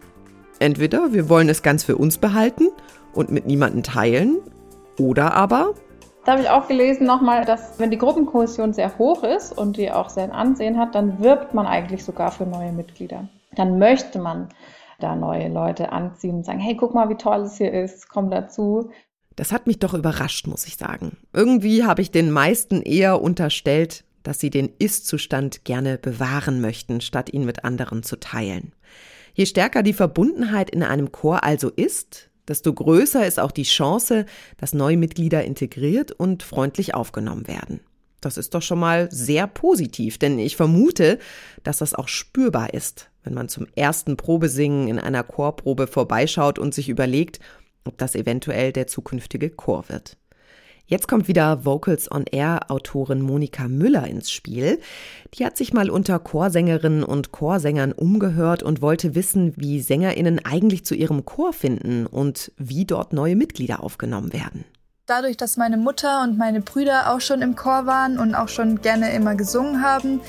Entweder 0.59 1.11
wir 1.13 1.27
wollen 1.27 1.49
es 1.49 1.63
ganz 1.63 1.83
für 1.83 1.97
uns 1.97 2.17
behalten 2.17 2.69
und 3.13 3.29
mit 3.29 3.45
niemandem 3.45 3.83
teilen, 3.83 4.37
oder 4.97 5.33
aber 5.33 5.73
da 6.25 6.33
habe 6.33 6.41
ich 6.41 6.49
auch 6.49 6.67
gelesen 6.67 7.05
nochmal, 7.05 7.45
dass 7.45 7.79
wenn 7.79 7.91
die 7.91 7.97
Gruppenkohäsion 7.97 8.73
sehr 8.73 8.97
hoch 8.97 9.23
ist 9.23 9.57
und 9.57 9.77
die 9.77 9.91
auch 9.91 10.09
sehr 10.09 10.23
ein 10.23 10.31
Ansehen 10.31 10.77
hat, 10.77 10.93
dann 10.93 11.21
wirbt 11.21 11.53
man 11.53 11.65
eigentlich 11.65 12.03
sogar 12.03 12.31
für 12.31 12.45
neue 12.45 12.71
Mitglieder. 12.71 13.27
Dann 13.55 13.79
möchte 13.79 14.19
man 14.19 14.49
da 14.99 15.15
neue 15.15 15.49
Leute 15.49 15.91
anziehen 15.91 16.35
und 16.35 16.45
sagen, 16.45 16.59
hey, 16.59 16.75
guck 16.75 16.93
mal, 16.93 17.09
wie 17.09 17.15
toll 17.15 17.41
es 17.41 17.57
hier 17.57 17.73
ist, 17.73 18.07
komm 18.07 18.29
dazu. 18.29 18.91
Das 19.35 19.51
hat 19.51 19.65
mich 19.65 19.79
doch 19.79 19.93
überrascht, 19.93 20.47
muss 20.47 20.67
ich 20.67 20.77
sagen. 20.77 21.17
Irgendwie 21.33 21.83
habe 21.83 22.01
ich 22.01 22.11
den 22.11 22.31
meisten 22.31 22.81
eher 22.81 23.21
unterstellt, 23.21 24.03
dass 24.23 24.39
sie 24.39 24.51
den 24.51 24.69
Ist-Zustand 24.77 25.65
gerne 25.65 25.97
bewahren 25.97 26.61
möchten, 26.61 27.01
statt 27.01 27.33
ihn 27.33 27.45
mit 27.45 27.65
anderen 27.65 28.03
zu 28.03 28.19
teilen. 28.19 28.73
Je 29.33 29.45
stärker 29.45 29.81
die 29.81 29.93
Verbundenheit 29.93 30.69
in 30.69 30.83
einem 30.83 31.11
Chor 31.11 31.43
also 31.43 31.69
ist, 31.69 32.29
desto 32.51 32.73
größer 32.73 33.25
ist 33.25 33.39
auch 33.39 33.51
die 33.51 33.63
Chance, 33.63 34.25
dass 34.57 34.73
neue 34.73 34.97
Mitglieder 34.97 35.45
integriert 35.45 36.11
und 36.11 36.43
freundlich 36.43 36.93
aufgenommen 36.93 37.47
werden. 37.47 37.79
Das 38.19 38.37
ist 38.37 38.53
doch 38.53 38.61
schon 38.61 38.77
mal 38.77 39.09
sehr 39.09 39.47
positiv, 39.47 40.17
denn 40.17 40.37
ich 40.37 40.57
vermute, 40.57 41.17
dass 41.63 41.77
das 41.77 41.95
auch 41.95 42.09
spürbar 42.09 42.73
ist, 42.73 43.09
wenn 43.23 43.33
man 43.33 43.47
zum 43.47 43.67
ersten 43.75 44.17
Probesingen 44.17 44.89
in 44.89 44.99
einer 44.99 45.23
Chorprobe 45.23 45.87
vorbeischaut 45.87 46.59
und 46.59 46.75
sich 46.75 46.89
überlegt, 46.89 47.39
ob 47.85 47.97
das 47.97 48.15
eventuell 48.15 48.73
der 48.73 48.85
zukünftige 48.85 49.49
Chor 49.49 49.87
wird. 49.87 50.17
Jetzt 50.91 51.07
kommt 51.07 51.29
wieder 51.29 51.63
Vocals 51.63 52.11
on 52.11 52.25
Air 52.29 52.69
Autorin 52.69 53.21
Monika 53.21 53.69
Müller 53.69 54.05
ins 54.07 54.29
Spiel. 54.29 54.77
Die 55.33 55.45
hat 55.45 55.55
sich 55.55 55.71
mal 55.71 55.89
unter 55.89 56.19
Chorsängerinnen 56.19 57.05
und 57.05 57.31
Chorsängern 57.31 57.93
umgehört 57.93 58.61
und 58.61 58.81
wollte 58.81 59.15
wissen, 59.15 59.53
wie 59.55 59.79
Sängerinnen 59.79 60.43
eigentlich 60.43 60.83
zu 60.83 60.93
ihrem 60.93 61.23
Chor 61.23 61.53
finden 61.53 62.07
und 62.07 62.51
wie 62.57 62.83
dort 62.83 63.13
neue 63.13 63.37
Mitglieder 63.37 63.81
aufgenommen 63.81 64.33
werden. 64.33 64.65
Dadurch, 65.05 65.37
dass 65.37 65.55
meine 65.55 65.77
Mutter 65.77 66.23
und 66.23 66.37
meine 66.37 66.59
Brüder 66.59 67.13
auch 67.13 67.21
schon 67.21 67.41
im 67.41 67.55
Chor 67.55 67.85
waren 67.85 68.19
und 68.19 68.35
auch 68.35 68.49
schon 68.49 68.81
gerne 68.81 69.13
immer 69.13 69.35
gesungen 69.35 69.81
haben, 69.81 70.19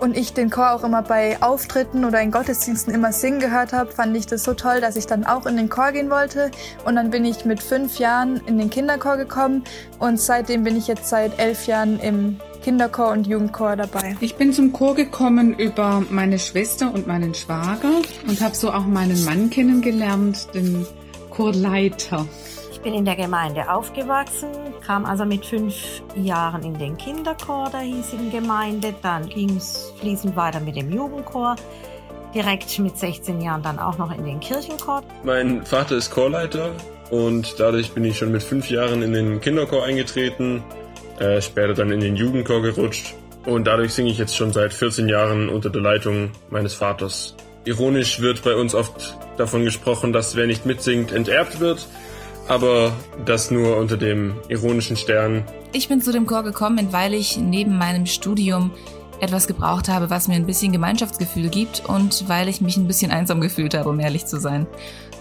und 0.00 0.16
ich 0.16 0.32
den 0.32 0.50
Chor 0.50 0.72
auch 0.72 0.84
immer 0.84 1.02
bei 1.02 1.40
Auftritten 1.42 2.04
oder 2.04 2.20
in 2.20 2.30
Gottesdiensten 2.30 2.92
immer 2.94 3.12
singen 3.12 3.40
gehört 3.40 3.72
habe, 3.72 3.92
fand 3.92 4.16
ich 4.16 4.26
das 4.26 4.44
so 4.44 4.54
toll, 4.54 4.80
dass 4.80 4.96
ich 4.96 5.06
dann 5.06 5.24
auch 5.24 5.46
in 5.46 5.56
den 5.56 5.68
Chor 5.68 5.92
gehen 5.92 6.10
wollte. 6.10 6.50
Und 6.84 6.96
dann 6.96 7.10
bin 7.10 7.24
ich 7.24 7.44
mit 7.44 7.62
fünf 7.62 7.98
Jahren 7.98 8.40
in 8.46 8.58
den 8.58 8.70
Kinderchor 8.70 9.16
gekommen 9.16 9.64
und 9.98 10.20
seitdem 10.20 10.64
bin 10.64 10.76
ich 10.76 10.86
jetzt 10.86 11.08
seit 11.08 11.38
elf 11.38 11.66
Jahren 11.66 11.98
im 12.00 12.40
Kinderchor 12.62 13.12
und 13.12 13.26
Jugendchor 13.26 13.76
dabei. 13.76 14.16
Ich 14.20 14.36
bin 14.36 14.52
zum 14.52 14.72
Chor 14.72 14.94
gekommen 14.94 15.54
über 15.58 16.02
meine 16.08 16.38
Schwester 16.38 16.92
und 16.92 17.06
meinen 17.06 17.34
Schwager 17.34 18.00
und 18.26 18.40
habe 18.40 18.54
so 18.54 18.70
auch 18.70 18.86
meinen 18.86 19.22
Mann 19.24 19.50
kennengelernt, 19.50 20.48
den 20.54 20.86
Chorleiter 21.30 22.26
bin 22.84 22.94
in 22.94 23.04
der 23.06 23.16
Gemeinde 23.16 23.72
aufgewachsen, 23.72 24.50
kam 24.86 25.06
also 25.06 25.24
mit 25.24 25.44
fünf 25.44 25.74
Jahren 26.14 26.62
in 26.62 26.78
den 26.78 26.96
Kinderchor 26.98 27.70
der 27.70 27.80
hiesigen 27.80 28.30
Gemeinde. 28.30 28.94
Dann 29.02 29.26
ging 29.26 29.56
es 29.56 29.92
fließend 29.98 30.36
weiter 30.36 30.60
mit 30.60 30.76
dem 30.76 30.92
Jugendchor. 30.92 31.56
Direkt 32.34 32.78
mit 32.78 32.96
16 32.96 33.40
Jahren 33.40 33.62
dann 33.62 33.78
auch 33.78 33.96
noch 33.96 34.14
in 34.16 34.24
den 34.24 34.38
Kirchenchor. 34.38 35.02
Mein 35.24 35.64
Vater 35.64 35.96
ist 35.96 36.10
Chorleiter 36.10 36.72
und 37.10 37.58
dadurch 37.58 37.92
bin 37.92 38.04
ich 38.04 38.18
schon 38.18 38.30
mit 38.30 38.42
fünf 38.42 38.68
Jahren 38.68 39.02
in 39.02 39.14
den 39.14 39.40
Kinderchor 39.40 39.84
eingetreten, 39.84 40.62
äh, 41.18 41.40
später 41.40 41.72
dann 41.72 41.90
in 41.90 42.00
den 42.00 42.16
Jugendchor 42.16 42.60
gerutscht. 42.60 43.14
Und 43.46 43.66
dadurch 43.66 43.94
singe 43.94 44.10
ich 44.10 44.18
jetzt 44.18 44.36
schon 44.36 44.52
seit 44.52 44.74
14 44.74 45.08
Jahren 45.08 45.48
unter 45.48 45.70
der 45.70 45.80
Leitung 45.80 46.32
meines 46.50 46.74
Vaters. 46.74 47.34
Ironisch 47.64 48.20
wird 48.20 48.42
bei 48.42 48.54
uns 48.54 48.74
oft 48.74 49.16
davon 49.38 49.64
gesprochen, 49.64 50.12
dass 50.12 50.36
wer 50.36 50.46
nicht 50.46 50.66
mitsingt, 50.66 51.12
enterbt 51.12 51.60
wird 51.60 51.86
aber 52.48 52.92
das 53.24 53.50
nur 53.50 53.76
unter 53.76 53.96
dem 53.96 54.34
ironischen 54.48 54.96
Stern. 54.96 55.44
Ich 55.72 55.88
bin 55.88 56.00
zu 56.00 56.12
dem 56.12 56.26
Chor 56.26 56.42
gekommen, 56.42 56.88
weil 56.90 57.14
ich 57.14 57.36
neben 57.38 57.78
meinem 57.78 58.06
Studium 58.06 58.70
etwas 59.20 59.46
gebraucht 59.46 59.88
habe, 59.88 60.10
was 60.10 60.28
mir 60.28 60.34
ein 60.34 60.46
bisschen 60.46 60.72
Gemeinschaftsgefühl 60.72 61.48
gibt 61.48 61.84
und 61.86 62.28
weil 62.28 62.48
ich 62.48 62.60
mich 62.60 62.76
ein 62.76 62.86
bisschen 62.86 63.10
einsam 63.10 63.40
gefühlt 63.40 63.74
habe, 63.74 63.88
um 63.88 64.00
ehrlich 64.00 64.26
zu 64.26 64.38
sein. 64.38 64.66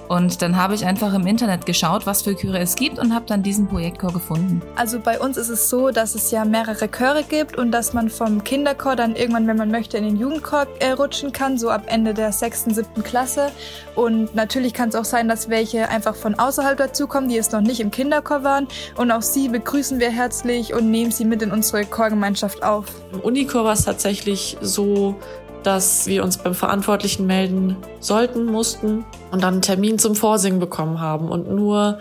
Und 0.07 0.41
dann 0.41 0.57
habe 0.57 0.75
ich 0.75 0.85
einfach 0.85 1.13
im 1.13 1.25
Internet 1.25 1.65
geschaut, 1.65 2.05
was 2.05 2.21
für 2.21 2.35
Chöre 2.35 2.59
es 2.59 2.75
gibt 2.75 2.99
und 2.99 3.13
habe 3.13 3.25
dann 3.27 3.43
diesen 3.43 3.67
Projektchor 3.67 4.13
gefunden. 4.13 4.61
Also 4.75 4.99
bei 4.99 5.19
uns 5.19 5.37
ist 5.37 5.49
es 5.49 5.69
so, 5.69 5.91
dass 5.91 6.15
es 6.15 6.31
ja 6.31 6.45
mehrere 6.45 6.89
Chöre 6.89 7.23
gibt 7.23 7.57
und 7.57 7.71
dass 7.71 7.93
man 7.93 8.09
vom 8.09 8.43
Kinderchor 8.43 8.95
dann 8.95 9.15
irgendwann, 9.15 9.47
wenn 9.47 9.57
man 9.57 9.71
möchte, 9.71 9.97
in 9.97 10.03
den 10.03 10.17
Jugendchor 10.17 10.67
äh, 10.79 10.91
rutschen 10.91 11.31
kann, 11.31 11.57
so 11.57 11.69
ab 11.69 11.83
Ende 11.87 12.13
der 12.13 12.31
sechsten, 12.31 12.73
siebten 12.73 13.03
Klasse. 13.03 13.51
Und 13.95 14.35
natürlich 14.35 14.73
kann 14.73 14.89
es 14.89 14.95
auch 14.95 15.05
sein, 15.05 15.27
dass 15.27 15.49
welche 15.49 15.89
einfach 15.89 16.15
von 16.15 16.35
außerhalb 16.35 16.77
dazukommen, 16.77 17.29
die 17.29 17.35
jetzt 17.35 17.53
noch 17.53 17.61
nicht 17.61 17.79
im 17.79 17.91
Kinderchor 17.91 18.43
waren. 18.43 18.67
Und 18.97 19.11
auch 19.11 19.21
sie 19.21 19.49
begrüßen 19.49 19.99
wir 19.99 20.09
herzlich 20.09 20.73
und 20.73 20.91
nehmen 20.91 21.11
sie 21.11 21.25
mit 21.25 21.41
in 21.41 21.51
unsere 21.51 21.85
Chorgemeinschaft 21.85 22.63
auf. 22.63 22.85
Im 23.13 23.19
Unichor 23.21 23.63
war 23.63 23.73
es 23.73 23.85
tatsächlich 23.85 24.57
so, 24.61 25.15
dass 25.63 26.07
wir 26.07 26.23
uns 26.23 26.37
beim 26.37 26.53
Verantwortlichen 26.53 27.25
melden 27.25 27.77
sollten, 27.99 28.45
mussten 28.45 29.05
und 29.33 29.41
dann 29.41 29.55
einen 29.55 29.61
Termin 29.63 29.97
zum 29.97 30.15
Vorsingen 30.15 30.59
bekommen 30.59 31.01
haben. 31.01 31.29
Und 31.29 31.49
nur 31.49 31.97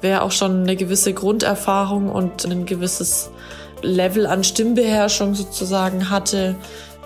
wer 0.00 0.24
auch 0.24 0.32
schon 0.32 0.62
eine 0.62 0.74
gewisse 0.74 1.14
Grunderfahrung 1.14 2.10
und 2.10 2.44
ein 2.44 2.66
gewisses 2.66 3.30
Level 3.82 4.26
an 4.26 4.42
Stimmbeherrschung 4.42 5.36
sozusagen 5.36 6.10
hatte, 6.10 6.56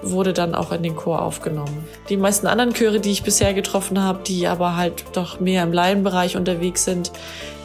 wurde 0.02 0.32
dann 0.32 0.54
auch 0.54 0.72
in 0.72 0.82
den 0.82 0.96
Chor 0.96 1.20
aufgenommen. 1.20 1.86
Die 2.08 2.16
meisten 2.16 2.46
anderen 2.46 2.72
Chöre, 2.72 3.00
die 3.00 3.10
ich 3.10 3.22
bisher 3.22 3.52
getroffen 3.52 4.02
habe, 4.02 4.20
die 4.26 4.46
aber 4.46 4.76
halt 4.76 5.04
doch 5.12 5.40
mehr 5.40 5.62
im 5.62 5.74
Laienbereich 5.74 6.38
unterwegs 6.38 6.84
sind, 6.84 7.12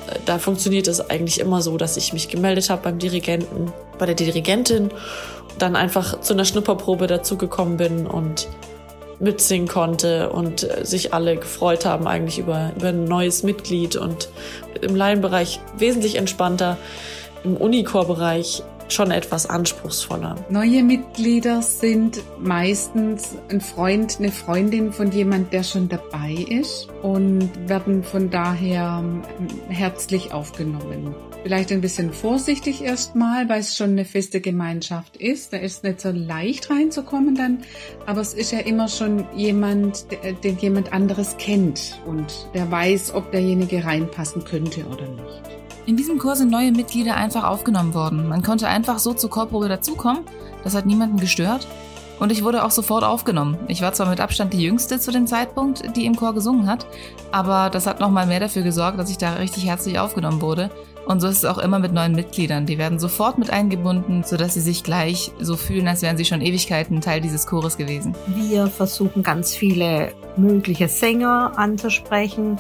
äh, 0.10 0.20
da 0.26 0.38
funktioniert 0.38 0.90
es 0.90 1.10
eigentlich 1.10 1.40
immer 1.40 1.62
so, 1.62 1.78
dass 1.78 1.96
ich 1.96 2.12
mich 2.12 2.28
gemeldet 2.28 2.70
habe 2.70 2.82
beim 2.84 3.00
Dirigenten, 3.00 3.72
bei 3.98 4.06
der 4.06 4.16
Dirigentin 4.16 4.90
dann 5.58 5.78
einfach 5.78 6.20
zu 6.20 6.34
einer 6.34 6.44
Schnupperprobe 6.44 7.08
dazugekommen 7.08 7.78
bin 7.78 8.06
und 8.06 8.50
mitsingen 9.22 9.68
konnte 9.68 10.30
und 10.30 10.64
äh, 10.64 10.86
sich 10.86 11.14
alle 11.14 11.38
gefreut 11.38 11.86
haben 11.86 12.08
eigentlich 12.08 12.40
über, 12.40 12.72
über 12.76 12.90
ein 12.90 13.06
neues 13.06 13.44
Mitglied 13.44 13.96
und 13.96 14.30
im 14.82 14.96
Laienbereich 14.96 15.60
wesentlich 15.78 16.16
entspannter. 16.16 16.78
Im 17.44 17.58
Unichor-Bereich 17.58 18.64
schon 18.92 19.12
etwas 19.12 19.46
anspruchsvoller. 19.46 20.36
Neue 20.50 20.84
Mitglieder 20.84 21.62
sind 21.62 22.22
meistens 22.40 23.36
ein 23.50 23.62
Freund, 23.62 24.18
eine 24.20 24.32
Freundin 24.32 24.92
von 24.92 25.12
jemand, 25.12 25.54
der 25.54 25.64
schon 25.64 25.90
dabei 25.90 26.34
ist 26.50 26.90
und 27.02 27.50
werden 27.68 28.04
von 28.04 28.30
daher 28.30 29.02
ähm, 29.02 29.22
herzlich 29.70 30.34
aufgenommen. 30.34 31.16
Vielleicht 31.44 31.72
ein 31.72 31.82
bisschen 31.82 32.14
vorsichtig 32.14 32.84
erstmal, 32.84 33.50
weil 33.50 33.62
es 33.62 33.76
schon 33.76 33.92
eine 33.92 34.06
feste 34.06 34.42
Gemeinschaft 34.42 35.18
ist. 35.18 35.54
Da 35.54 35.58
ist 35.58 35.84
nicht 35.84 36.00
so 36.00 36.12
leicht 36.12 36.70
reinzukommen 36.70 37.34
dann, 37.34 37.64
aber 38.06 38.22
es 38.22 38.36
ist 38.36 38.52
ja 38.52 38.60
immer 38.60 38.88
schon 38.88 39.26
jemand, 39.36 40.06
den 40.44 40.58
jemand 40.60 40.94
anderes 40.94 41.36
kennt 41.38 42.00
und 42.06 42.48
der 42.54 42.70
weiß, 42.70 43.16
ob 43.16 43.32
derjenige 43.32 43.84
reinpassen 43.84 44.46
könnte 44.46 44.86
oder 44.86 45.08
nicht. 45.08 45.42
In 45.88 45.98
diesem 45.98 46.20
Kurs 46.20 46.38
sind 46.38 46.52
neue 46.52 46.72
Mitglieder 46.72 47.16
einfach 47.16 47.44
aufgenommen 47.44 47.96
worden. 47.96 48.30
Man 48.30 48.44
konnte 48.44 48.68
einfach 48.68 49.00
so 49.00 49.16
zur 49.16 49.32
Chorprobe 49.32 49.68
dazukommen. 49.68 50.22
Das 50.64 50.76
hat 50.76 50.86
niemanden 50.86 51.18
gestört. 51.18 51.68
Und 52.20 52.32
ich 52.32 52.44
wurde 52.44 52.64
auch 52.64 52.70
sofort 52.70 53.04
aufgenommen. 53.04 53.58
Ich 53.68 53.82
war 53.82 53.94
zwar 53.94 54.08
mit 54.08 54.20
Abstand 54.20 54.54
die 54.54 54.62
Jüngste 54.62 55.00
zu 55.00 55.12
dem 55.12 55.26
Zeitpunkt, 55.26 55.96
die 55.96 56.06
im 56.06 56.16
Chor 56.16 56.36
gesungen 56.36 56.68
hat, 56.68 56.86
aber 57.32 57.72
das 57.72 57.88
hat 57.88 58.00
nochmal 58.00 58.28
mehr 58.28 58.40
dafür 58.40 58.62
gesorgt, 58.62 59.00
dass 59.00 59.10
ich 59.10 59.18
da 59.18 59.34
richtig 59.34 59.66
herzlich 59.66 59.98
aufgenommen 59.98 60.40
wurde. 60.40 60.70
Und 61.06 61.20
so 61.20 61.28
ist 61.28 61.38
es 61.38 61.46
auch 61.46 61.58
immer 61.58 61.80
mit 61.80 61.94
neuen 61.94 62.14
Mitgliedern. 62.14 62.66
Die 62.66 62.78
werden 62.78 63.00
sofort 63.00 63.38
mit 63.38 63.50
eingebunden, 63.50 64.24
sodass 64.24 64.54
sie 64.54 64.62
sich 64.62 64.84
gleich 64.84 65.32
so 65.40 65.58
fühlen, 65.58 65.88
als 65.88 66.02
wären 66.02 66.18
sie 66.18 66.26
schon 66.26 66.42
Ewigkeiten 66.42 67.02
Teil 67.02 67.22
dieses 67.22 67.48
Chores 67.48 67.78
gewesen. 67.78 68.16
Wir 68.28 68.68
versuchen 68.68 69.24
ganz 69.24 69.56
viele 69.56 70.14
mögliche 70.38 70.88
Sänger 70.88 71.54
anzusprechen. 71.58 72.60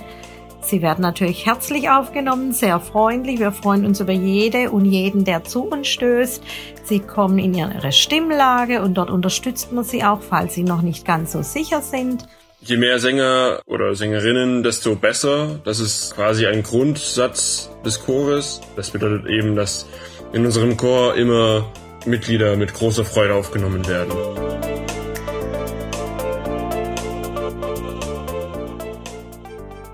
Sie 0.63 0.81
werden 0.81 1.01
natürlich 1.01 1.45
herzlich 1.45 1.89
aufgenommen, 1.89 2.51
sehr 2.51 2.79
freundlich. 2.79 3.39
Wir 3.39 3.51
freuen 3.51 3.85
uns 3.85 3.99
über 3.99 4.11
jede 4.11 4.69
und 4.69 4.85
jeden, 4.85 5.25
der 5.25 5.43
zu 5.43 5.63
uns 5.63 5.87
stößt. 5.87 6.43
Sie 6.83 6.99
kommen 6.99 7.39
in 7.39 7.53
ihre 7.53 7.91
Stimmlage 7.91 8.81
und 8.81 8.93
dort 8.93 9.09
unterstützt 9.09 9.71
man 9.71 9.83
sie 9.83 10.03
auch, 10.03 10.21
falls 10.21 10.53
sie 10.53 10.63
noch 10.63 10.83
nicht 10.83 11.03
ganz 11.03 11.31
so 11.31 11.41
sicher 11.41 11.81
sind. 11.81 12.27
Je 12.63 12.77
mehr 12.77 12.99
Sänger 12.99 13.59
oder 13.65 13.95
Sängerinnen, 13.95 14.61
desto 14.61 14.95
besser. 14.95 15.59
Das 15.63 15.79
ist 15.79 16.13
quasi 16.13 16.45
ein 16.45 16.61
Grundsatz 16.61 17.71
des 17.83 18.05
Chores. 18.05 18.61
Das 18.75 18.91
bedeutet 18.91 19.25
eben, 19.25 19.55
dass 19.55 19.87
in 20.31 20.45
unserem 20.45 20.77
Chor 20.77 21.15
immer 21.15 21.71
Mitglieder 22.05 22.55
mit 22.57 22.71
großer 22.75 23.03
Freude 23.03 23.33
aufgenommen 23.33 23.87
werden. 23.87 24.11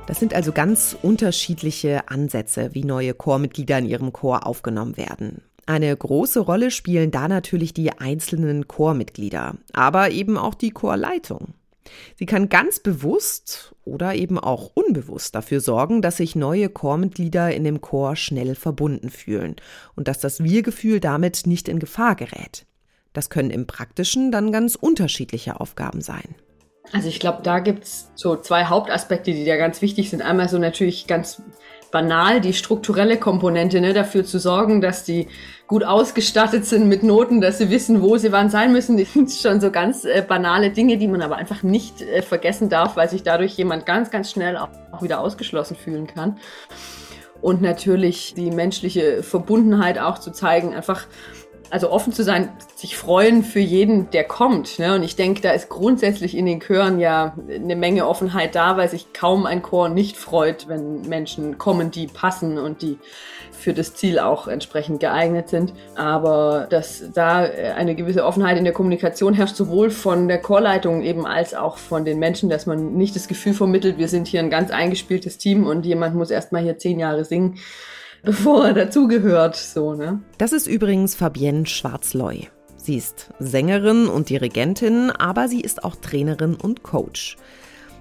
Das 0.06 0.20
sind 0.20 0.34
also 0.34 0.52
ganz 0.52 0.98
unterschiedliche 1.02 2.10
Ansätze, 2.10 2.72
wie 2.74 2.84
neue 2.84 3.14
Chormitglieder 3.14 3.78
in 3.78 3.86
ihrem 3.86 4.12
Chor 4.12 4.46
aufgenommen 4.46 4.98
werden. 4.98 5.42
Eine 5.68 5.96
große 5.96 6.42
Rolle 6.42 6.72
spielen 6.72 7.12
da 7.12 7.30
natürlich 7.30 7.74
die 7.74 7.94
einzelnen 7.94 8.68
Chormitglieder, 8.68 9.56
aber 9.72 10.12
eben 10.12 10.38
auch 10.38 10.54
die 10.54 10.72
Chorleitung. 10.72 11.54
Sie 12.16 12.26
kann 12.26 12.50
ganz 12.50 12.80
bewusst 12.80 13.76
oder 13.86 14.16
eben 14.16 14.40
auch 14.40 14.72
unbewusst 14.74 15.36
dafür 15.36 15.60
sorgen, 15.60 16.02
dass 16.02 16.18
sich 16.18 16.36
neue 16.36 16.70
Chormitglieder 16.70 17.54
in 17.54 17.64
dem 17.64 17.82
Chor 17.82 18.16
schnell 18.16 18.56
verbunden 18.56 19.10
fühlen 19.10 19.56
und 19.96 20.08
dass 20.08 20.20
das 20.20 20.44
Wir-Gefühl 20.44 21.00
damit 21.00 21.48
nicht 21.48 21.68
in 21.68 21.80
Gefahr 21.80 22.16
gerät. 22.16 22.66
Das 23.14 23.30
können 23.30 23.50
im 23.50 23.66
Praktischen 23.68 24.32
dann 24.32 24.52
ganz 24.52 24.76
unterschiedliche 24.76 25.60
Aufgaben 25.60 26.02
sein. 26.02 26.36
Also 26.94 27.10
ich 27.10 27.20
glaube, 27.20 27.40
da 27.44 27.60
gibt's 27.60 28.12
so 28.16 28.36
zwei 28.38 28.66
Hauptaspekte, 28.66 29.34
die 29.34 29.46
da 29.46 29.58
ganz 29.58 29.82
wichtig 29.82 30.10
sind. 30.10 30.22
Einmal 30.22 30.48
so 30.50 30.58
natürlich 30.58 31.08
ganz 31.08 31.42
banal 31.92 32.42
die 32.42 32.54
strukturelle 32.54 33.18
Komponente, 33.18 33.82
ne, 33.82 33.94
dafür 33.94 34.24
zu 34.26 34.40
sorgen, 34.40 34.82
dass 34.82 35.04
die 35.04 35.28
gut 35.68 35.84
ausgestattet 35.84 36.66
sind 36.66 36.88
mit 36.88 37.04
Noten, 37.04 37.42
dass 37.42 37.58
sie 37.58 37.70
wissen, 37.70 38.02
wo 38.02 38.18
sie 38.18 38.32
wann 38.32 38.50
sein 38.50 38.72
müssen. 38.72 38.98
Das 38.98 39.14
sind 39.14 39.32
schon 39.32 39.60
so 39.60 39.70
ganz 39.70 40.06
äh, 40.06 40.24
banale 40.26 40.72
Dinge, 40.72 40.98
die 40.98 41.08
man 41.08 41.22
aber 41.22 41.36
einfach 41.36 41.62
nicht 41.62 42.02
äh, 42.02 42.22
vergessen 42.22 42.70
darf, 42.70 42.96
weil 42.96 43.10
sich 43.10 43.24
dadurch 43.24 43.58
jemand 43.58 43.86
ganz, 43.86 44.10
ganz 44.10 44.32
schnell 44.32 44.56
auch, 44.56 44.70
auch 44.92 45.02
wieder 45.02 45.20
ausgeschlossen 45.20 45.76
fühlen 45.76 46.08
kann. 46.08 46.38
Und 47.42 47.62
natürlich 47.62 48.34
die 48.34 48.50
menschliche 48.50 49.22
Verbundenheit 49.22 50.00
auch 50.00 50.18
zu 50.18 50.32
zeigen, 50.32 50.74
einfach 50.74 51.06
also 51.70 51.92
offen 51.92 52.14
zu 52.14 52.24
sein, 52.24 52.50
sich 52.76 52.98
freuen 52.98 53.44
für 53.44 53.60
jeden, 53.60 54.10
der 54.12 54.24
kommt. 54.24 54.80
Ne? 54.80 54.96
Und 54.96 55.04
ich 55.04 55.16
denke, 55.16 55.42
da 55.42 55.52
ist 55.52 55.70
grundsätzlich 55.70 56.36
in 56.36 56.46
den 56.46 56.60
Chören 56.60 57.00
ja 57.00 57.36
eine 57.50 57.76
Menge 57.76 58.08
Offenheit 58.08 58.56
da, 58.56 58.78
weil 58.78 58.90
sich 58.90 59.14
kaum 59.14 59.46
ein 59.46 59.62
Chor 59.62 59.90
nicht 59.90 60.18
freut, 60.18 60.68
wenn 60.68 61.02
Menschen 61.02 61.58
kommen, 61.58 61.92
die 61.92 62.08
passen 62.08 62.58
und 62.58 62.82
die 62.82 63.00
für 63.52 63.74
das 63.74 63.96
Ziel 63.96 64.20
auch 64.20 64.48
entsprechend 64.48 65.00
geeignet 65.00 65.50
sind. 65.50 65.74
Aber 65.96 66.68
dass 66.70 67.12
da 67.14 67.40
eine 67.40 67.96
gewisse 67.96 68.26
Offenheit 68.26 68.58
in 68.58 68.64
der 68.64 68.74
Kommunikation 68.74 69.34
herrscht, 69.34 69.56
sowohl 69.56 69.90
von 69.90 70.28
der 70.28 70.42
Chorleitung 70.42 71.02
eben 71.02 71.26
als 71.26 71.54
auch 71.54 71.78
von 71.78 72.06
den 72.06 72.20
Menschen, 72.20 72.50
dass 72.50 72.66
man 72.66 72.94
nicht 72.94 73.16
das 73.16 73.28
Gefühl 73.28 73.54
vermittelt, 73.54 73.98
wir 73.98 74.08
sind 74.08 74.28
hier 74.28 74.40
ein 74.40 74.50
ganz 74.50 74.72
eingespieltes 74.72 75.38
Team 75.38 75.66
und 75.66 75.86
jemand 75.86 76.16
muss 76.16 76.30
erstmal 76.30 76.64
hier 76.64 76.78
zehn 76.78 77.00
Jahre 77.00 77.26
singen 77.26 77.60
bevor 78.24 78.68
er 78.68 78.74
dazugehört. 78.74 79.56
So, 79.56 79.94
ne? 79.94 80.22
Das 80.38 80.54
ist 80.54 80.68
übrigens 80.68 81.16
Fabienne 81.16 81.66
Schwarzleu. 81.66 82.38
Sie 82.78 82.96
ist 82.96 83.32
Sängerin 83.40 84.08
und 84.08 84.30
Dirigentin, 84.30 85.12
aber 85.12 85.48
sie 85.48 85.62
ist 85.62 85.84
auch 85.84 85.96
Trainerin 85.96 86.56
und 86.56 86.84
Coach. 86.84 87.38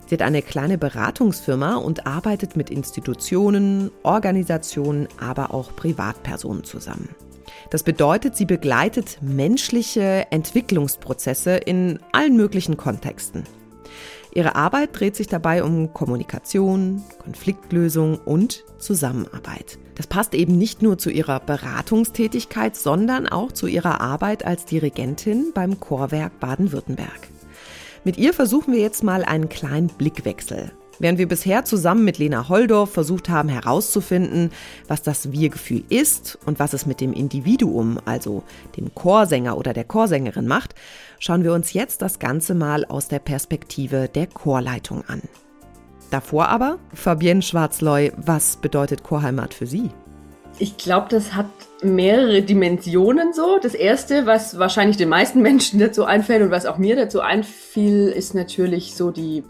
Sie 0.06 0.14
hat 0.14 0.22
eine 0.22 0.42
kleine 0.42 0.78
Beratungsfirma 0.78 1.74
und 1.74 2.06
arbeitet 2.06 2.56
mit 2.56 2.70
Institutionen, 2.70 3.90
Organisationen, 4.04 5.08
aber 5.18 5.52
auch 5.52 5.74
Privatpersonen 5.74 6.62
zusammen. 6.62 7.08
Das 7.70 7.82
bedeutet, 7.82 8.36
sie 8.36 8.44
begleitet 8.44 9.18
menschliche 9.20 10.26
Entwicklungsprozesse 10.30 11.56
in 11.56 11.98
allen 12.12 12.36
möglichen 12.36 12.76
Kontexten. 12.76 13.42
Ihre 14.32 14.54
Arbeit 14.54 14.90
dreht 14.92 15.16
sich 15.16 15.26
dabei 15.26 15.64
um 15.64 15.92
Kommunikation, 15.92 17.02
Konfliktlösung 17.18 18.18
und 18.18 18.64
Zusammenarbeit. 18.78 19.78
Das 19.96 20.06
passt 20.06 20.34
eben 20.34 20.58
nicht 20.58 20.82
nur 20.82 20.98
zu 20.98 21.10
ihrer 21.10 21.40
Beratungstätigkeit, 21.40 22.76
sondern 22.76 23.26
auch 23.26 23.50
zu 23.52 23.66
ihrer 23.66 24.00
Arbeit 24.00 24.44
als 24.44 24.66
Dirigentin 24.66 25.52
beim 25.54 25.80
Chorwerk 25.80 26.38
Baden-Württemberg. 26.38 27.28
Mit 28.04 28.18
ihr 28.18 28.32
versuchen 28.32 28.72
wir 28.72 28.80
jetzt 28.80 29.02
mal 29.02 29.24
einen 29.24 29.48
kleinen 29.48 29.88
Blickwechsel. 29.88 30.70
Während 30.98 31.18
wir 31.18 31.28
bisher 31.28 31.64
zusammen 31.64 32.04
mit 32.04 32.18
Lena 32.18 32.48
Holdorf 32.48 32.92
versucht 32.92 33.28
haben 33.28 33.48
herauszufinden, 33.48 34.50
was 34.88 35.02
das 35.02 35.30
Wir-Gefühl 35.32 35.84
ist 35.88 36.38
und 36.46 36.58
was 36.58 36.72
es 36.72 36.86
mit 36.86 37.00
dem 37.00 37.12
Individuum, 37.12 37.98
also 38.04 38.44
dem 38.76 38.94
Chorsänger 38.94 39.58
oder 39.58 39.74
der 39.74 39.84
Chorsängerin 39.84 40.46
macht, 40.46 40.74
schauen 41.18 41.44
wir 41.44 41.52
uns 41.52 41.72
jetzt 41.74 42.00
das 42.00 42.18
Ganze 42.18 42.54
mal 42.54 42.84
aus 42.86 43.08
der 43.08 43.18
Perspektive 43.18 44.08
der 44.08 44.26
Chorleitung 44.26 45.04
an. 45.06 45.22
Davor 46.10 46.48
aber, 46.48 46.78
Fabienne 46.94 47.42
Schwarzleu, 47.42 48.10
was 48.16 48.56
bedeutet 48.56 49.02
Chorheimat 49.02 49.54
für 49.54 49.66
Sie? 49.66 49.90
Ich 50.58 50.76
glaube, 50.78 51.08
das 51.10 51.34
hat 51.34 51.46
mehrere 51.82 52.42
Dimensionen 52.42 53.32
so. 53.34 53.58
Das 53.60 53.74
erste, 53.74 54.26
was 54.26 54.58
wahrscheinlich 54.58 54.96
den 54.96 55.08
meisten 55.08 55.42
Menschen 55.42 55.78
dazu 55.78 56.04
einfällt 56.04 56.42
und 56.42 56.50
was 56.50 56.64
auch 56.66 56.78
mir 56.78 56.96
dazu 56.96 57.20
einfiel, 57.20 58.08
ist 58.08 58.34
natürlich 58.34 58.94
so 58.94 59.10
die 59.10 59.44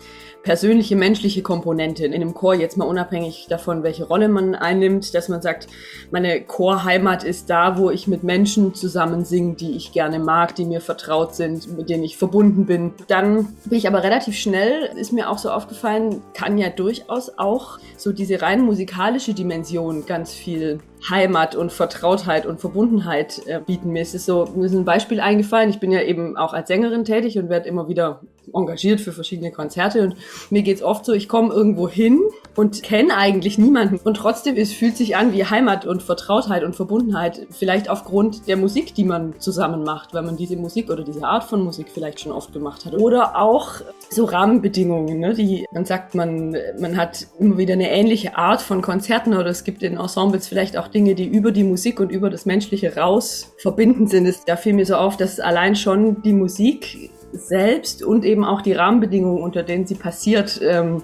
persönliche 0.46 0.94
menschliche 0.94 1.42
Komponente 1.42 2.06
in 2.06 2.14
einem 2.14 2.32
Chor, 2.32 2.54
jetzt 2.54 2.76
mal 2.76 2.84
unabhängig 2.84 3.48
davon, 3.50 3.82
welche 3.82 4.04
Rolle 4.04 4.28
man 4.28 4.54
einnimmt, 4.54 5.12
dass 5.12 5.28
man 5.28 5.42
sagt, 5.42 5.66
meine 6.12 6.40
Chorheimat 6.40 7.24
ist 7.24 7.50
da, 7.50 7.78
wo 7.78 7.90
ich 7.90 8.06
mit 8.06 8.22
Menschen 8.22 8.72
zusammen 8.72 9.24
singe, 9.24 9.56
die 9.56 9.72
ich 9.72 9.90
gerne 9.90 10.20
mag, 10.20 10.54
die 10.54 10.64
mir 10.64 10.80
vertraut 10.80 11.34
sind, 11.34 11.76
mit 11.76 11.90
denen 11.90 12.04
ich 12.04 12.16
verbunden 12.16 12.64
bin. 12.64 12.92
Dann 13.08 13.56
bin 13.64 13.76
ich 13.76 13.88
aber 13.88 14.04
relativ 14.04 14.36
schnell, 14.36 14.88
ist 14.96 15.12
mir 15.12 15.30
auch 15.30 15.38
so 15.38 15.50
aufgefallen, 15.50 16.22
kann 16.32 16.58
ja 16.58 16.68
durchaus 16.68 17.36
auch 17.38 17.80
so 17.96 18.12
diese 18.12 18.40
rein 18.40 18.60
musikalische 18.60 19.34
Dimension 19.34 20.06
ganz 20.06 20.32
viel 20.32 20.78
Heimat 21.08 21.54
und 21.54 21.72
Vertrautheit 21.72 22.46
und 22.46 22.60
Verbundenheit 22.60 23.42
äh, 23.46 23.60
bieten. 23.60 23.92
Mir 23.92 24.02
ist 24.02 24.14
es 24.14 24.26
so, 24.26 24.48
mir 24.54 24.66
ist 24.66 24.74
ein 24.74 24.84
Beispiel 24.84 25.20
eingefallen. 25.20 25.70
Ich 25.70 25.80
bin 25.80 25.92
ja 25.92 26.02
eben 26.02 26.36
auch 26.36 26.52
als 26.52 26.68
Sängerin 26.68 27.04
tätig 27.04 27.38
und 27.38 27.48
werde 27.48 27.68
immer 27.68 27.88
wieder 27.88 28.20
engagiert 28.54 29.00
für 29.00 29.12
verschiedene 29.12 29.50
Konzerte 29.50 30.02
und 30.02 30.16
mir 30.50 30.62
geht's 30.62 30.82
oft 30.82 31.04
so, 31.04 31.12
ich 31.12 31.28
komme 31.28 31.52
irgendwo 31.52 31.88
hin 31.88 32.20
und 32.54 32.82
kenne 32.82 33.16
eigentlich 33.16 33.58
niemanden 33.58 33.98
und 34.02 34.16
trotzdem 34.16 34.56
es 34.56 34.72
fühlt 34.72 34.96
sich 34.96 35.16
an 35.16 35.32
wie 35.32 35.44
Heimat 35.44 35.86
und 35.86 36.02
Vertrautheit 36.02 36.64
und 36.64 36.76
Verbundenheit, 36.76 37.46
vielleicht 37.50 37.90
aufgrund 37.90 38.48
der 38.48 38.56
Musik, 38.56 38.94
die 38.94 39.04
man 39.04 39.38
zusammen 39.40 39.82
macht, 39.82 40.14
weil 40.14 40.22
man 40.22 40.36
diese 40.36 40.56
Musik 40.56 40.90
oder 40.90 41.04
diese 41.04 41.24
Art 41.24 41.44
von 41.44 41.62
Musik 41.62 41.88
vielleicht 41.92 42.20
schon 42.20 42.32
oft 42.32 42.52
gemacht 42.52 42.84
hat 42.84 42.94
oder 42.94 43.40
auch 43.40 43.80
so 44.10 44.24
Rahmenbedingungen, 44.24 45.18
ne, 45.18 45.34
die 45.34 45.66
man 45.72 45.84
sagt, 45.84 46.14
man 46.14 46.56
man 46.78 46.96
hat 46.96 47.26
immer 47.38 47.58
wieder 47.58 47.74
eine 47.74 47.90
ähnliche 47.90 48.36
Art 48.36 48.62
von 48.62 48.82
Konzerten 48.82 49.34
oder 49.34 49.48
es 49.48 49.64
gibt 49.64 49.82
in 49.82 49.96
Ensembles 49.96 50.48
vielleicht 50.48 50.76
auch 50.76 50.85
Dinge, 50.88 51.14
die 51.14 51.26
über 51.26 51.52
die 51.52 51.64
Musik 51.64 52.00
und 52.00 52.10
über 52.10 52.30
das 52.30 52.46
Menschliche 52.46 52.96
raus 52.96 53.54
verbinden 53.58 54.06
sind. 54.06 54.28
Da 54.46 54.56
fiel 54.56 54.72
mir 54.74 54.86
so 54.86 54.96
auf, 54.96 55.16
dass 55.16 55.40
allein 55.40 55.76
schon 55.76 56.22
die 56.22 56.32
Musik 56.32 57.10
selbst 57.32 58.02
und 58.02 58.24
eben 58.24 58.44
auch 58.44 58.62
die 58.62 58.72
Rahmenbedingungen, 58.72 59.42
unter 59.42 59.62
denen 59.62 59.86
sie 59.86 59.94
passiert, 59.94 60.60
ähm, 60.62 61.02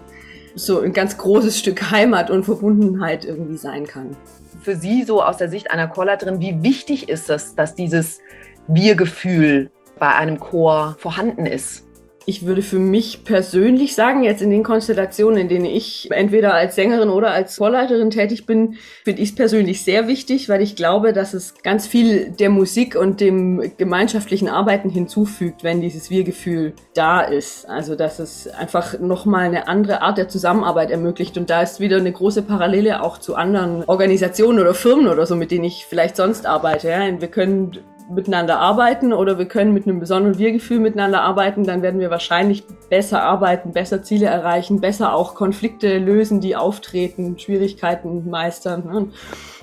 so 0.55 0.81
ein 0.81 0.93
ganz 0.93 1.17
großes 1.17 1.59
Stück 1.59 1.91
Heimat 1.91 2.31
und 2.31 2.45
Verbundenheit 2.45 3.25
irgendwie 3.25 3.57
sein 3.57 3.87
kann. 3.87 4.17
für 4.61 4.77
Sie 4.77 5.03
so 5.03 5.23
aus 5.23 5.39
der 5.39 5.49
Sicht 5.49 5.73
einer 5.73 5.89
Chorleiterin, 5.89 6.41
wie 6.41 6.63
wichtig 6.63 7.09
ist 7.09 7.29
es, 7.31 7.57
dass 7.57 7.75
dieses 7.75 8.21
Wir-Gefühl 8.69 9.71
bei 9.99 10.15
einem 10.15 10.39
Chor 10.39 10.95
vorhanden 10.99 11.47
ist? 11.47 11.85
Ich 12.27 12.47
würde 12.47 12.63
für 12.63 12.79
mich 12.79 13.25
persönlich 13.25 13.95
sagen, 13.95 14.23
jetzt 14.23 14.43
in 14.43 14.51
den 14.51 14.63
Konstellationen, 14.63 15.39
in 15.39 15.49
denen 15.49 15.65
ich 15.65 16.09
entweder 16.11 16.55
als 16.55 16.77
Sängerin 16.77 17.09
oder 17.09 17.33
als 17.33 17.57
Chorleiterin 17.57 18.11
tätig 18.11 18.47
bin, 18.47 18.77
finde 19.05 19.23
ich 19.23 19.31
es 19.31 19.35
persönlich 19.35 19.83
sehr 19.85 20.07
wichtig, 20.07 20.49
weil 20.49 20.63
ich 20.63 20.77
glaube, 20.77 21.13
dass 21.13 21.35
es 21.35 21.55
ganz 21.63 21.87
viel 21.87 22.31
der 22.31 22.51
Musik 22.51 22.95
und 22.95 23.21
dem 23.21 23.73
gemeinschaftlichen 23.77 24.49
Arbeiten 24.49 24.91
hinzufügt, 24.91 25.65
wenn 25.65 25.81
dieses 25.81 26.11
Wir-Gefühl 26.11 26.75
da 26.95 27.23
ist. 27.23 27.69
Also, 27.69 27.97
dass 27.97 28.19
es 28.19 28.47
einfach 28.49 28.99
nochmal 29.01 29.47
eine 29.47 29.69
andere 29.69 30.03
Art 30.03 30.19
der 30.19 30.29
Zusammenarbeit 30.29 30.91
ermöglicht. 30.91 31.37
Und 31.37 31.51
da 31.51 31.63
ist 31.63 31.81
wieder 31.81 31.97
eine 31.97 32.13
große 32.13 32.43
Parallele 32.43 33.03
auch 33.03 33.19
zu 33.19 33.35
anderen 33.35 33.85
Organisationen 33.85 34.61
oder 34.61 34.75
Firmen 34.75 35.09
oder 35.09 35.27
so, 35.27 35.35
mit 35.35 35.51
denen 35.51 35.65
ich 35.65 35.87
vielleicht 35.89 36.17
sonst 36.17 36.47
arbeite. 36.47 36.89
Ja. 36.89 37.21
Wir 37.21 37.29
können 37.29 37.79
miteinander 38.15 38.59
arbeiten 38.59 39.13
oder 39.13 39.39
wir 39.39 39.47
können 39.47 39.73
mit 39.73 39.87
einem 39.87 40.01
besonderen 40.01 40.39
Wir-Gefühl 40.39 40.81
miteinander 40.81 41.23
arbeiten, 41.23 41.65
dann 41.65 41.83
werden 41.83 42.01
wir 42.01 42.11
wahrscheinlich 42.11 42.65
besser 42.91 43.23
arbeiten, 43.23 43.73
besser 43.73 44.03
Ziele 44.03 44.27
erreichen, 44.27 44.81
besser 44.81 45.15
auch 45.15 45.35
Konflikte 45.35 45.99
lösen, 45.99 46.41
die 46.41 46.57
auftreten, 46.57 47.39
Schwierigkeiten 47.39 48.29
meistern. 48.29 48.85
Ne? 48.87 49.09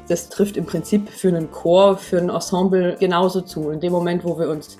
Das 0.07 0.29
trifft 0.29 0.57
im 0.57 0.65
Prinzip 0.65 1.09
für 1.09 1.29
einen 1.29 1.51
Chor, 1.51 1.97
für 1.97 2.17
ein 2.17 2.29
Ensemble 2.29 2.97
genauso 2.99 3.41
zu. 3.41 3.69
In 3.69 3.79
dem 3.79 3.91
Moment, 3.91 4.23
wo 4.23 4.39
wir 4.39 4.49
uns 4.49 4.77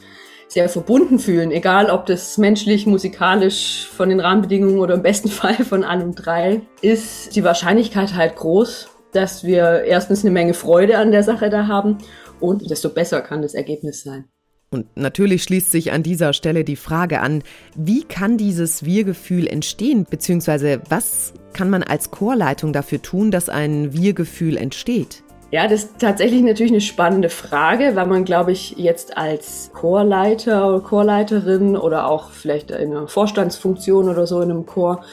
sehr 0.47 0.67
verbunden 0.67 1.19
fühlen, 1.19 1.51
egal 1.51 1.91
ob 1.91 2.08
das 2.08 2.39
menschlich, 2.39 2.88
musikalisch, 2.88 3.88
von 3.95 4.10
den 4.10 4.19
Rahmenbedingungen 4.19 4.79
oder 4.79 4.95
im 4.95 5.03
besten 5.03 5.29
Fall 5.29 5.55
von 5.55 5.84
allem 5.84 6.15
drei, 6.15 6.62
ist 6.82 7.36
die 7.36 7.43
Wahrscheinlichkeit 7.43 8.15
halt 8.15 8.36
groß, 8.36 8.89
dass 9.12 9.43
wir 9.43 9.84
erstens 9.84 10.23
eine 10.23 10.32
Menge 10.32 10.53
Freude 10.53 10.97
an 10.97 11.12
der 11.12 11.23
Sache 11.23 11.49
da 11.49 11.67
haben 11.67 11.99
und 12.39 12.69
desto 12.69 12.89
besser 12.89 13.21
kann 13.21 13.41
das 13.41 13.54
Ergebnis 13.54 14.04
sein. 14.04 14.25
Und 14.71 14.86
natürlich 14.95 15.43
schließt 15.43 15.71
sich 15.71 15.91
an 15.91 16.04
dieser 16.04 16.32
Stelle 16.34 16.63
die 16.63 16.75
Frage 16.75 17.21
an, 17.21 17.41
wie 17.75 18.04
kann 18.04 18.38
dieses 18.38 18.86
Wir-Gefühl 18.86 19.47
entstehen, 19.47 20.06
beziehungsweise 20.08 20.82
was 20.89 21.34
kann 21.54 21.71
man 21.71 21.82
als 21.82 22.12
Chorleitung 22.12 22.71
dafür 22.71 23.02
tun, 23.02 23.32
dass 23.32 23.49
ein 23.49 23.93
Wir-Gefühl 23.93 24.58
entsteht? 24.58 25.23
Ja, 25.52 25.67
das 25.67 25.86
ist 25.86 25.99
tatsächlich 25.99 26.43
natürlich 26.43 26.71
eine 26.71 26.82
spannende 26.82 27.30
Frage, 27.30 27.95
weil 27.95 28.06
man, 28.06 28.23
glaube 28.23 28.52
ich, 28.52 28.75
jetzt 28.78 29.17
als 29.17 29.71
Chorleiter 29.73 30.67
oder 30.67 30.82
Chorleiterin 30.82 31.75
oder 31.75 32.08
auch 32.08 32.30
vielleicht 32.30 32.69
in 32.69 32.91
einer 32.91 33.08
Vorstandsfunktion 33.08 34.10
oder 34.10 34.28
so 34.28 34.41
in 34.41 34.52
einem 34.52 34.67
Chor 34.67 35.04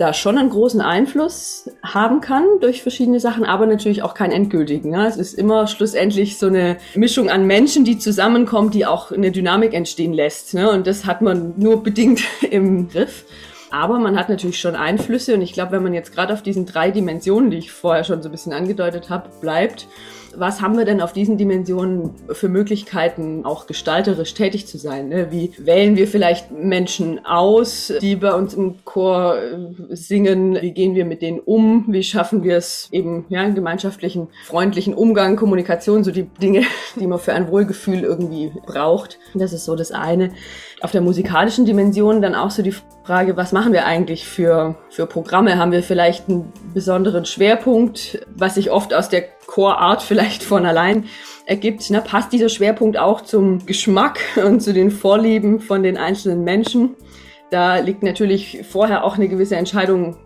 da 0.00 0.14
schon 0.14 0.38
einen 0.38 0.48
großen 0.48 0.80
Einfluss 0.80 1.70
haben 1.82 2.22
kann 2.22 2.44
durch 2.60 2.82
verschiedene 2.82 3.20
Sachen, 3.20 3.44
aber 3.44 3.66
natürlich 3.66 4.02
auch 4.02 4.14
keinen 4.14 4.32
endgültigen. 4.32 4.94
Ja. 4.94 5.06
Es 5.06 5.18
ist 5.18 5.34
immer 5.34 5.66
schlussendlich 5.66 6.38
so 6.38 6.46
eine 6.46 6.78
Mischung 6.94 7.28
an 7.28 7.46
Menschen, 7.46 7.84
die 7.84 7.98
zusammenkommt, 7.98 8.72
die 8.72 8.86
auch 8.86 9.12
eine 9.12 9.30
Dynamik 9.30 9.74
entstehen 9.74 10.14
lässt. 10.14 10.54
Ne? 10.54 10.70
Und 10.70 10.86
das 10.86 11.04
hat 11.04 11.20
man 11.20 11.52
nur 11.58 11.82
bedingt 11.82 12.22
im 12.50 12.88
Griff. 12.88 13.24
Aber 13.70 13.98
man 13.98 14.18
hat 14.18 14.28
natürlich 14.28 14.58
schon 14.58 14.74
Einflüsse 14.74 15.34
und 15.34 15.42
ich 15.42 15.52
glaube, 15.52 15.72
wenn 15.72 15.82
man 15.82 15.94
jetzt 15.94 16.12
gerade 16.12 16.32
auf 16.32 16.42
diesen 16.42 16.66
drei 16.66 16.90
Dimensionen, 16.90 17.50
die 17.50 17.58
ich 17.58 17.70
vorher 17.70 18.02
schon 18.02 18.20
so 18.22 18.28
ein 18.28 18.32
bisschen 18.32 18.52
angedeutet 18.52 19.10
habe, 19.10 19.28
bleibt, 19.40 19.86
was 20.36 20.60
haben 20.60 20.76
wir 20.78 20.84
denn 20.84 21.00
auf 21.00 21.12
diesen 21.12 21.38
Dimensionen 21.38 22.10
für 22.30 22.48
Möglichkeiten, 22.48 23.44
auch 23.44 23.66
gestalterisch 23.66 24.34
tätig 24.34 24.66
zu 24.66 24.78
sein? 24.78 25.08
Ne? 25.08 25.28
Wie 25.30 25.52
wählen 25.58 25.96
wir 25.96 26.06
vielleicht 26.06 26.50
Menschen 26.50 27.24
aus, 27.24 27.92
die 28.00 28.16
bei 28.16 28.32
uns 28.32 28.54
im 28.54 28.84
Chor 28.84 29.36
äh, 29.38 29.96
singen? 29.96 30.58
Wie 30.60 30.72
gehen 30.72 30.94
wir 30.94 31.04
mit 31.04 31.22
denen 31.22 31.40
um? 31.40 31.84
Wie 31.88 32.02
schaffen 32.02 32.42
wir 32.42 32.56
es 32.56 32.88
eben, 32.92 33.26
ja, 33.28 33.40
einen 33.40 33.54
gemeinschaftlichen, 33.54 34.28
freundlichen 34.44 34.94
Umgang, 34.94 35.36
Kommunikation, 35.36 36.04
so 36.04 36.10
die 36.10 36.24
Dinge, 36.24 36.62
die 36.96 37.06
man 37.06 37.18
für 37.18 37.32
ein 37.32 37.48
Wohlgefühl 37.48 38.00
irgendwie 38.00 38.52
braucht. 38.66 39.18
Das 39.34 39.52
ist 39.52 39.64
so 39.64 39.76
das 39.76 39.92
eine. 39.92 40.32
Auf 40.82 40.92
der 40.92 41.02
musikalischen 41.02 41.66
Dimension 41.66 42.22
dann 42.22 42.34
auch 42.34 42.50
so 42.50 42.62
die 42.62 42.74
Frage, 43.04 43.36
was 43.36 43.52
machen 43.52 43.74
wir 43.74 43.84
eigentlich 43.84 44.26
für, 44.26 44.76
für 44.88 45.06
Programme? 45.06 45.58
Haben 45.58 45.72
wir 45.72 45.82
vielleicht 45.82 46.28
einen 46.28 46.50
besonderen 46.72 47.26
Schwerpunkt, 47.26 48.26
was 48.34 48.54
sich 48.54 48.70
oft 48.70 48.94
aus 48.94 49.10
der 49.10 49.24
Chorart 49.46 50.00
vielleicht 50.02 50.42
von 50.42 50.64
allein 50.64 51.04
ergibt? 51.44 51.90
Ne? 51.90 52.00
Passt 52.00 52.32
dieser 52.32 52.48
Schwerpunkt 52.48 52.98
auch 52.98 53.20
zum 53.20 53.66
Geschmack 53.66 54.20
und 54.42 54.60
zu 54.60 54.72
den 54.72 54.90
Vorlieben 54.90 55.60
von 55.60 55.82
den 55.82 55.98
einzelnen 55.98 56.44
Menschen? 56.44 56.96
Da 57.50 57.78
liegt 57.78 58.02
natürlich 58.02 58.64
vorher 58.66 59.04
auch 59.04 59.16
eine 59.16 59.28
gewisse 59.28 59.56
Entscheidung 59.56 60.16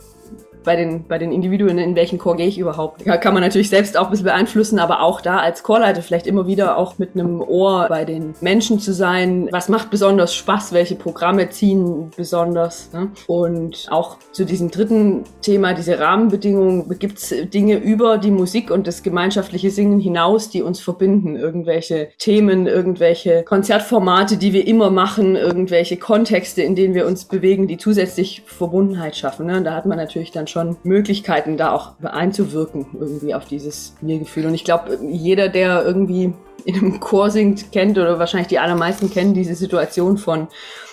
bei 0.65 0.77
den, 0.77 1.05
bei 1.07 1.19
den 1.19 1.33
Individuen, 1.33 1.79
in 1.79 1.95
welchen 1.95 2.19
Chor 2.19 2.37
gehe 2.37 2.47
ich 2.47 2.59
überhaupt. 2.59 3.05
Ja, 3.07 3.17
kann 3.17 3.35
man 3.35 3.43
natürlich 3.43 3.69
selbst 3.69 3.97
auch 3.97 4.07
ein 4.07 4.11
bisschen 4.11 4.25
beeinflussen, 4.25 4.79
aber 4.79 5.03
auch 5.03 5.21
da 5.21 5.39
als 5.39 5.63
Chorleiter 5.63 6.03
vielleicht 6.03 6.27
immer 6.27 6.47
wieder 6.47 6.77
auch 6.79 6.99
mit 6.99 7.15
einem 7.15 7.41
Ohr 7.41 7.87
bei 7.89 8.05
den 8.05 8.35
Menschen 8.41 8.81
zu 8.81 8.93
sein. 8.93 9.49
Was 9.53 9.69
macht 9.69 9.91
besonders 9.91 10.35
Spaß? 10.35 10.73
Welche 10.73 10.95
Programme 10.95 11.51
ziehen 11.51 12.11
besonders? 12.17 12.91
Ne? 12.93 13.11
Und 13.27 13.87
auch 13.91 14.17
zu 14.33 14.45
diesem 14.45 14.71
dritten 14.71 15.25
Thema, 15.43 15.75
diese 15.75 15.99
Rahmenbedingungen, 15.99 16.89
gibt 16.99 17.19
es 17.19 17.35
Dinge 17.51 17.77
über 17.77 18.19
die 18.19 18.31
Musik 18.31 18.71
und 18.71 18.87
das 18.87 19.03
gemeinschaftliche 19.03 19.71
Singen 19.71 20.01
hinaus, 20.01 20.49
die 20.51 20.63
uns 20.63 20.81
verbinden. 20.81 21.37
Irgendwelche 21.37 22.09
Themen, 22.19 22.67
irgendwelche 22.67 23.43
Konzertformate, 23.43 24.37
die 24.37 24.53
wir 24.53 24.67
immer 24.67 24.91
machen, 24.91 25.37
irgendwelche 25.37 25.97
Kontexte, 25.97 26.63
in 26.63 26.75
denen 26.75 26.95
wir 26.95 27.07
uns 27.07 27.27
bewegen, 27.27 27.69
die 27.69 27.77
zusätzlich 27.77 28.43
Verbundenheit 28.47 29.17
schaffen. 29.17 29.47
Ne? 29.47 29.63
Da 29.63 29.75
hat 29.75 29.87
man 29.87 29.99
natürlich 29.99 30.31
dann 30.31 30.47
schon 30.55 30.77
Möglichkeiten, 30.85 31.57
da 31.57 31.73
auch 31.73 31.93
einzuwirken 32.03 32.87
irgendwie 32.99 33.35
auf 33.35 33.45
dieses 33.45 33.97
Wir-Gefühl. 34.01 34.47
Und 34.47 34.55
ich 34.55 34.65
glaube, 34.65 34.99
jeder, 35.03 35.49
der 35.49 35.85
irgendwie 35.85 36.33
in 36.65 36.77
einem 36.77 37.01
Chor 37.01 37.31
singt, 37.31 37.73
kennt 37.73 37.99
oder 37.99 38.19
wahrscheinlich 38.19 38.49
die 38.49 38.61
allermeisten 38.61 39.11
kennen 39.11 39.35
diese 39.35 39.55
Situation 39.55 40.17
von 40.17 40.49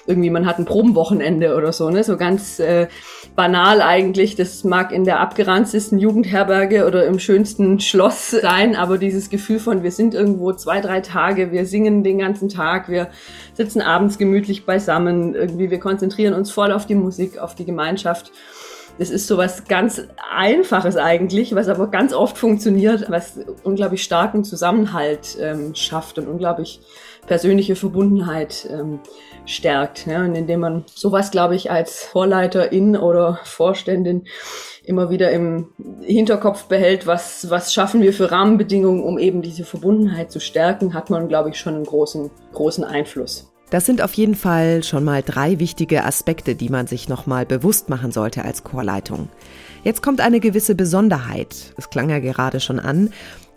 irgendwie, 0.07 0.31
man 0.31 0.47
hat 0.47 0.57
ein 0.57 0.65
Probenwochenende 0.65 1.55
oder 1.55 1.71
so, 1.71 1.91
ne? 1.91 2.03
So 2.03 2.17
ganz 2.17 2.59
äh, 2.59 2.87
banal 3.35 3.83
eigentlich. 3.83 4.35
Das 4.35 4.63
mag 4.63 4.91
in 4.91 5.05
der 5.05 5.19
abgeranztesten 5.19 5.99
Jugendherberge 5.99 6.87
oder 6.87 7.05
im 7.05 7.19
schönsten 7.19 7.79
Schloss 7.79 8.31
sein, 8.31 8.75
aber 8.75 8.97
dieses 8.97 9.29
Gefühl 9.29 9.59
von, 9.59 9.83
wir 9.83 9.91
sind 9.91 10.15
irgendwo 10.15 10.53
zwei, 10.53 10.81
drei 10.81 11.01
Tage, 11.01 11.51
wir 11.51 11.67
singen 11.67 12.03
den 12.03 12.17
ganzen 12.17 12.49
Tag, 12.49 12.89
wir 12.89 13.09
sitzen 13.53 13.79
abends 13.79 14.17
gemütlich 14.17 14.65
beisammen, 14.65 15.35
irgendwie, 15.35 15.69
wir 15.69 15.79
konzentrieren 15.79 16.33
uns 16.33 16.49
voll 16.49 16.71
auf 16.71 16.87
die 16.87 16.95
Musik, 16.95 17.37
auf 17.37 17.53
die 17.53 17.65
Gemeinschaft. 17.65 18.31
Das 19.01 19.09
ist 19.09 19.25
so 19.25 19.35
was 19.39 19.65
ganz 19.65 19.99
Einfaches 20.31 20.95
eigentlich, 20.95 21.55
was 21.55 21.69
aber 21.69 21.87
ganz 21.87 22.13
oft 22.13 22.37
funktioniert, 22.37 23.09
was 23.09 23.39
unglaublich 23.63 24.03
starken 24.03 24.43
Zusammenhalt 24.43 25.39
ähm, 25.41 25.73
schafft 25.73 26.19
und 26.19 26.27
unglaublich 26.27 26.81
persönliche 27.25 27.75
Verbundenheit 27.75 28.69
ähm, 28.71 28.99
stärkt. 29.47 30.05
Ja, 30.05 30.23
und 30.23 30.35
indem 30.35 30.59
man 30.59 30.85
sowas, 30.93 31.31
glaube 31.31 31.55
ich, 31.55 31.71
als 31.71 32.03
Vorleiterin 32.03 32.95
oder 32.95 33.39
Vorständin 33.43 34.25
immer 34.83 35.09
wieder 35.09 35.31
im 35.31 35.69
Hinterkopf 36.01 36.65
behält, 36.65 37.07
was, 37.07 37.49
was 37.49 37.73
schaffen 37.73 38.03
wir 38.03 38.13
für 38.13 38.29
Rahmenbedingungen, 38.29 39.01
um 39.01 39.17
eben 39.17 39.41
diese 39.41 39.63
Verbundenheit 39.63 40.31
zu 40.31 40.39
stärken, 40.39 40.93
hat 40.93 41.09
man, 41.09 41.27
glaube 41.27 41.49
ich, 41.49 41.57
schon 41.57 41.73
einen 41.73 41.85
großen, 41.85 42.29
großen 42.53 42.83
Einfluss. 42.83 43.50
Das 43.71 43.85
sind 43.85 44.01
auf 44.01 44.13
jeden 44.13 44.35
Fall 44.35 44.83
schon 44.83 45.05
mal 45.05 45.23
drei 45.23 45.57
wichtige 45.57 46.03
Aspekte, 46.03 46.55
die 46.55 46.67
man 46.67 46.87
sich 46.87 47.07
nochmal 47.07 47.45
bewusst 47.45 47.89
machen 47.89 48.11
sollte 48.11 48.43
als 48.43 48.65
Chorleitung. 48.65 49.29
Jetzt 49.85 50.03
kommt 50.03 50.19
eine 50.19 50.41
gewisse 50.41 50.75
Besonderheit. 50.75 51.73
Es 51.77 51.89
klang 51.89 52.09
ja 52.09 52.19
gerade 52.19 52.59
schon 52.59 52.79
an. 52.79 53.11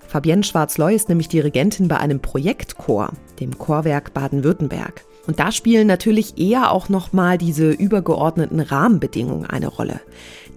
Fabienne 0.06 0.44
Schwarz-Loy 0.44 0.94
ist 0.94 1.08
nämlich 1.08 1.26
Dirigentin 1.28 1.88
bei 1.88 1.96
einem 1.96 2.20
Projektchor, 2.20 3.10
dem 3.40 3.58
Chorwerk 3.58 4.14
Baden-Württemberg. 4.14 5.04
Und 5.26 5.40
da 5.40 5.50
spielen 5.50 5.88
natürlich 5.88 6.38
eher 6.38 6.70
auch 6.70 6.88
nochmal 6.88 7.36
diese 7.36 7.72
übergeordneten 7.72 8.60
Rahmenbedingungen 8.60 9.46
eine 9.46 9.66
Rolle. 9.66 10.00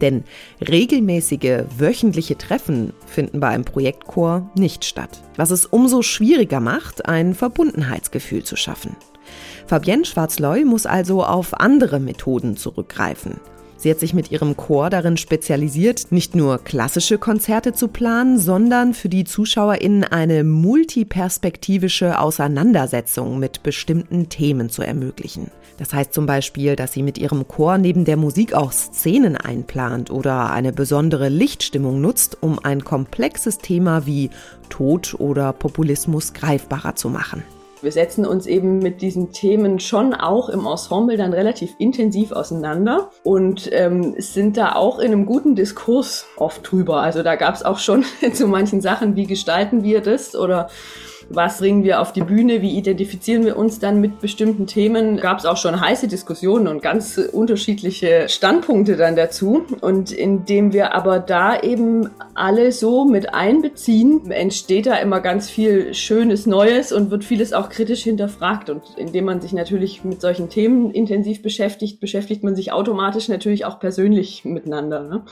Denn 0.02 0.24
regelmäßige 0.62 1.64
wöchentliche 1.76 2.38
Treffen 2.38 2.94
finden 3.08 3.40
bei 3.40 3.48
einem 3.48 3.66
Projektchor 3.66 4.52
nicht 4.56 4.86
statt, 4.86 5.24
was 5.36 5.50
es 5.50 5.66
umso 5.66 6.04
schwieriger 6.04 6.60
macht, 6.60 7.08
ein 7.08 7.34
Verbundenheitsgefühl 7.34 8.44
zu 8.44 8.56
schaffen. 8.56 8.96
Fabienne 9.68 10.06
Schwarzloy 10.06 10.64
muss 10.64 10.86
also 10.86 11.26
auf 11.26 11.54
andere 11.54 12.00
Methoden 12.00 12.56
zurückgreifen. 12.56 13.42
Sie 13.80 13.92
hat 13.92 14.00
sich 14.00 14.14
mit 14.14 14.32
ihrem 14.32 14.58
Chor 14.58 14.90
darin 14.90 15.18
spezialisiert, 15.18 16.12
nicht 16.12 16.36
nur 16.36 16.58
klassische 16.58 17.18
Konzerte 17.18 17.74
zu 17.74 17.90
planen, 17.90 18.40
sondern 18.40 18.94
für 18.94 19.10
die 19.10 19.24
ZuschauerInnen 19.24 20.04
eine 20.06 20.44
multiperspektivische 20.44 22.18
Auseinandersetzung 22.18 23.38
mit 23.38 23.62
bestimmten 23.62 24.30
Themen 24.30 24.70
zu 24.70 24.82
ermöglichen. 24.82 25.52
Das 25.78 25.94
heißt 25.94 26.14
zum 26.14 26.26
Beispiel, 26.26 26.76
dass 26.76 26.94
sie 26.94 27.04
mit 27.04 27.20
ihrem 27.20 27.48
Chor 27.48 27.78
neben 27.78 28.04
der 28.04 28.18
Musik 28.18 28.54
auch 28.54 28.72
Szenen 28.72 29.38
einplant 29.38 30.10
oder 30.10 30.50
eine 30.50 30.74
besondere 30.74 31.30
Lichtstimmung 31.30 32.02
nutzt, 32.02 32.38
um 32.42 32.58
ein 32.58 32.84
komplexes 32.84 33.60
Thema 33.60 34.08
wie 34.08 34.32
Tod 34.70 35.14
oder 35.20 35.54
Populismus 35.54 36.34
greifbarer 36.34 36.96
zu 36.96 37.10
machen. 37.10 37.44
Wir 37.82 37.92
setzen 37.92 38.26
uns 38.26 38.48
eben 38.48 38.80
mit 38.80 39.02
diesen 39.02 39.32
Themen 39.32 39.80
schon 39.80 40.14
auch 40.14 40.50
im 40.50 40.66
Ensemble 40.66 41.18
dann 41.18 41.34
relativ 41.34 41.76
intensiv 41.78 42.32
auseinander 42.32 43.12
und 43.24 43.70
ähm, 43.72 44.16
sind 44.18 44.58
da 44.58 44.74
auch 44.74 45.00
in 45.00 45.12
einem 45.12 45.26
guten 45.26 45.56
Diskurs 45.56 46.26
oft 46.38 46.70
drüber. 46.70 47.02
Also 47.02 47.22
da 47.22 47.36
gab 47.36 47.54
es 47.56 47.64
auch 47.64 47.80
schon 47.80 48.04
zu 48.34 48.48
manchen 48.48 48.82
Sachen, 48.82 49.16
wie 49.16 49.28
gestalten 49.28 49.84
wir 49.84 50.02
das 50.02 50.36
oder 50.36 50.70
was 51.30 51.60
bringen 51.60 51.84
wir 51.84 52.02
auf 52.02 52.14
die 52.14 52.22
Bühne, 52.22 52.62
wie 52.62 52.78
identifizieren 52.78 53.46
wir 53.46 53.58
uns 53.58 53.80
dann 53.80 54.00
mit 54.00 54.20
bestimmten 54.20 54.68
Themen. 54.68 55.18
Gab 55.18 55.40
es 55.40 55.46
auch 55.46 55.58
schon 55.58 55.80
heiße 55.80 56.08
Diskussionen 56.08 56.68
und 56.68 56.82
ganz 56.82 57.18
unterschiedliche 57.18 58.30
Standpunkte 58.30 58.96
dann 58.96 59.16
dazu. 59.16 59.66
Und 59.82 60.12
indem 60.12 60.74
wir 60.74 60.94
aber 60.94 61.20
da 61.20 61.60
eben 61.60 62.10
alle 62.34 62.72
so 62.72 63.06
mit 63.06 63.34
einbeziehen, 63.34 64.32
entsteht 64.32 64.86
da 64.86 64.96
immer 64.96 65.20
ganz 65.20 65.50
viel 65.50 65.94
Schönes 65.94 66.46
Neues 66.46 66.92
und 66.92 67.12
wird 67.12 67.24
vieles 67.24 67.54
auch 67.54 67.70
kritisch 67.70 68.04
hinterfragt. 68.04 68.70
Und 68.70 68.84
indem 68.96 69.26
man 69.26 69.42
sich 69.42 69.54
natürlich 69.54 70.04
mit 70.04 70.22
solchen 70.22 70.50
Themen 70.50 70.92
intensiv 70.92 71.42
beschäftigt, 71.42 72.00
beschäftigt 72.00 72.44
man 72.44 72.56
sich 72.56 72.72
automatisch 72.72 73.28
natürlich 73.28 73.66
auch 73.66 73.80
persönlich 73.80 74.46
miteinander. 74.46 75.04
Ne? 75.04 75.24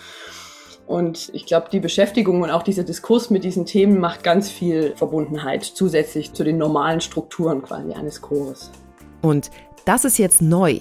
Und 0.88 1.32
ich 1.34 1.46
glaube, 1.46 1.68
die 1.72 1.80
Beschäftigung 1.80 2.42
und 2.44 2.52
auch 2.52 2.62
dieser 2.62 2.84
Diskurs 2.84 3.30
mit 3.30 3.44
diesen 3.44 3.66
Themen 3.66 4.00
macht 4.00 4.24
ganz 4.24 4.52
viel 4.52 4.94
Verbundenheit 4.96 5.64
zusätzlich 5.64 6.34
zu 6.34 6.44
den 6.44 6.58
normalen 6.58 7.02
Strukturen 7.02 7.64
quasi 7.64 7.94
eines 7.94 8.22
Chores. 8.22 8.72
Und 9.22 9.50
das 9.86 10.06
ist 10.06 10.20
jetzt 10.20 10.42
neu, 10.42 10.80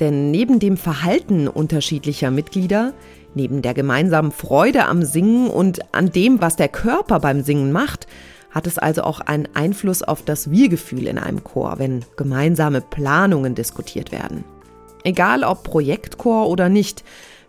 denn 0.00 0.30
neben 0.30 0.58
dem 0.58 0.76
Verhalten 0.76 1.48
unterschiedlicher 1.48 2.30
Mitglieder, 2.30 2.94
neben 3.34 3.60
der 3.60 3.74
gemeinsamen 3.74 4.32
Freude 4.32 4.86
am 4.86 5.02
Singen 5.02 5.50
und 5.50 5.94
an 5.94 6.10
dem, 6.10 6.40
was 6.40 6.56
der 6.56 6.68
Körper 6.68 7.20
beim 7.20 7.42
Singen 7.42 7.72
macht, 7.72 8.06
hat 8.50 8.66
es 8.66 8.78
also 8.78 9.02
auch 9.02 9.20
einen 9.20 9.48
Einfluss 9.54 10.02
auf 10.02 10.22
das 10.22 10.50
Wir-Gefühl 10.50 11.06
in 11.06 11.18
einem 11.18 11.42
Chor, 11.44 11.74
wenn 11.78 12.04
gemeinsame 12.16 12.80
Planungen 12.80 13.54
diskutiert 13.54 14.12
werden. 14.12 14.44
Egal 15.04 15.42
ob 15.42 15.64
Projektchor 15.64 16.48
oder 16.48 16.68
nicht, 16.68 17.02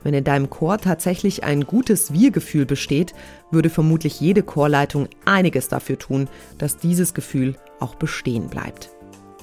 wenn 0.04 0.14
in 0.14 0.24
deinem 0.24 0.50
Chor 0.50 0.78
tatsächlich 0.78 1.44
ein 1.44 1.66
gutes 1.66 2.14
Wir-Gefühl 2.14 2.66
besteht, 2.66 3.14
würde 3.52 3.70
vermutlich 3.70 4.20
jede 4.20 4.44
Chorleitung 4.44 5.08
einiges 5.26 5.68
dafür 5.68 5.98
tun, 5.98 6.30
dass 6.58 6.78
dieses 6.78 7.14
Gefühl 7.14 7.56
auch 7.80 7.96
bestehen 7.96 8.48
bleibt. 8.48 8.90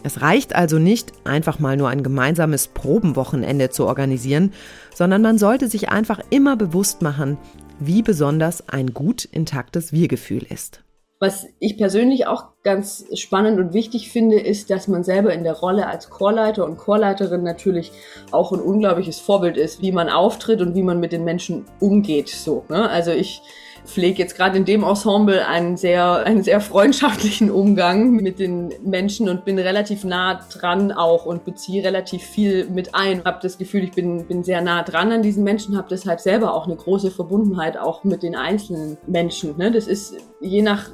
Es 0.02 0.22
reicht 0.22 0.54
also 0.54 0.78
nicht, 0.78 1.12
einfach 1.24 1.58
mal 1.58 1.76
nur 1.76 1.88
ein 1.88 2.02
gemeinsames 2.02 2.68
Probenwochenende 2.68 3.70
zu 3.70 3.86
organisieren, 3.86 4.52
sondern 4.94 5.22
man 5.22 5.38
sollte 5.38 5.68
sich 5.68 5.90
einfach 5.90 6.20
immer 6.30 6.56
bewusst 6.56 7.02
machen, 7.02 7.36
wie 7.78 8.02
besonders 8.02 8.68
ein 8.68 8.94
gut 8.94 9.24
intaktes 9.24 9.92
Wir-Gefühl 9.92 10.46
ist. 10.48 10.82
Was 11.22 11.46
ich 11.58 11.76
persönlich 11.76 12.26
auch 12.26 12.44
ganz 12.62 13.04
spannend 13.12 13.60
und 13.60 13.74
wichtig 13.74 14.10
finde, 14.10 14.40
ist, 14.40 14.70
dass 14.70 14.88
man 14.88 15.04
selber 15.04 15.34
in 15.34 15.44
der 15.44 15.52
Rolle 15.52 15.86
als 15.86 16.08
Chorleiter 16.08 16.64
und 16.64 16.78
Chorleiterin 16.78 17.42
natürlich 17.42 17.92
auch 18.30 18.52
ein 18.52 18.60
unglaubliches 18.60 19.20
Vorbild 19.20 19.58
ist, 19.58 19.82
wie 19.82 19.92
man 19.92 20.08
auftritt 20.08 20.62
und 20.62 20.74
wie 20.74 20.82
man 20.82 20.98
mit 20.98 21.12
den 21.12 21.24
Menschen 21.24 21.66
umgeht. 21.78 22.30
So, 22.30 22.64
ne? 22.70 22.88
Also 22.88 23.10
ich 23.10 23.42
pflege 23.84 24.18
jetzt 24.18 24.34
gerade 24.34 24.56
in 24.56 24.64
dem 24.64 24.82
Ensemble 24.82 25.46
einen 25.46 25.76
sehr, 25.76 26.24
einen 26.24 26.42
sehr 26.42 26.62
freundschaftlichen 26.62 27.50
Umgang 27.50 28.12
mit 28.12 28.38
den 28.38 28.72
Menschen 28.82 29.28
und 29.28 29.44
bin 29.44 29.58
relativ 29.58 30.04
nah 30.04 30.40
dran 30.50 30.90
auch 30.90 31.26
und 31.26 31.44
beziehe 31.44 31.84
relativ 31.84 32.22
viel 32.22 32.64
mit 32.70 32.94
ein. 32.94 33.24
Habe 33.24 33.40
das 33.42 33.58
Gefühl, 33.58 33.84
ich 33.84 33.92
bin, 33.92 34.26
bin 34.26 34.42
sehr 34.42 34.62
nah 34.62 34.82
dran 34.84 35.12
an 35.12 35.22
diesen 35.22 35.44
Menschen, 35.44 35.76
habe 35.76 35.88
deshalb 35.90 36.20
selber 36.20 36.54
auch 36.54 36.66
eine 36.66 36.76
große 36.76 37.10
Verbundenheit 37.10 37.76
auch 37.76 38.04
mit 38.04 38.22
den 38.22 38.36
einzelnen 38.36 38.96
Menschen. 39.06 39.58
Ne? 39.58 39.70
Das 39.70 39.86
ist 39.86 40.14
je 40.40 40.62
nach 40.62 40.88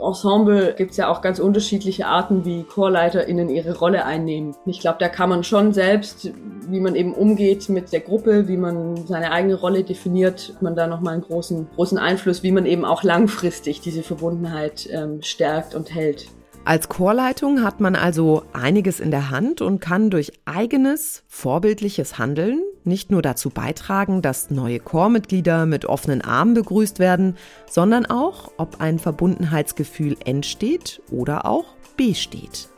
Ensemble 0.00 0.74
gibt 0.76 0.92
es 0.92 0.96
ja 0.96 1.08
auch 1.08 1.20
ganz 1.20 1.38
unterschiedliche 1.38 2.06
Arten, 2.06 2.44
wie 2.44 2.64
ChorleiterInnen 2.64 3.48
ihre 3.48 3.76
Rolle 3.76 4.04
einnehmen. 4.04 4.54
Ich 4.66 4.80
glaube, 4.80 4.98
da 5.00 5.08
kann 5.08 5.28
man 5.28 5.44
schon 5.44 5.72
selbst, 5.72 6.30
wie 6.68 6.80
man 6.80 6.94
eben 6.94 7.14
umgeht 7.14 7.68
mit 7.68 7.92
der 7.92 8.00
Gruppe, 8.00 8.48
wie 8.48 8.56
man 8.56 9.06
seine 9.06 9.32
eigene 9.32 9.54
Rolle 9.54 9.84
definiert, 9.84 10.52
hat 10.54 10.62
man 10.62 10.76
da 10.76 10.86
nochmal 10.86 11.14
einen 11.14 11.22
großen, 11.22 11.68
großen 11.74 11.98
Einfluss, 11.98 12.42
wie 12.42 12.52
man 12.52 12.66
eben 12.66 12.84
auch 12.84 13.02
langfristig 13.02 13.80
diese 13.80 14.02
Verbundenheit 14.02 14.88
ähm, 14.90 15.22
stärkt 15.22 15.74
und 15.74 15.94
hält. 15.94 16.26
Als 16.66 16.88
Chorleitung 16.88 17.62
hat 17.62 17.80
man 17.80 17.94
also 17.94 18.44
einiges 18.54 18.98
in 18.98 19.10
der 19.10 19.30
Hand 19.30 19.60
und 19.60 19.80
kann 19.80 20.08
durch 20.08 20.32
eigenes, 20.46 21.22
vorbildliches 21.28 22.18
Handeln 22.18 22.62
nicht 22.84 23.10
nur 23.10 23.22
dazu 23.22 23.50
beitragen, 23.50 24.22
dass 24.22 24.50
neue 24.50 24.80
Chormitglieder 24.80 25.66
mit 25.66 25.86
offenen 25.86 26.20
Armen 26.20 26.54
begrüßt 26.54 26.98
werden, 26.98 27.36
sondern 27.68 28.06
auch, 28.06 28.52
ob 28.58 28.80
ein 28.80 28.98
Verbundenheitsgefühl 28.98 30.16
entsteht 30.24 31.00
oder 31.10 31.46
auch 31.46 31.66
besteht. 31.96 32.68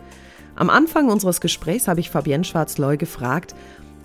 Am 0.55 0.71
Anfang 0.71 1.11
unseres 1.11 1.41
Gesprächs 1.41 1.89
habe 1.89 2.01
ich 2.01 2.11
Fabienne 2.11 2.45
Schwarz-Loy 2.45 2.97
gefragt, 2.97 3.55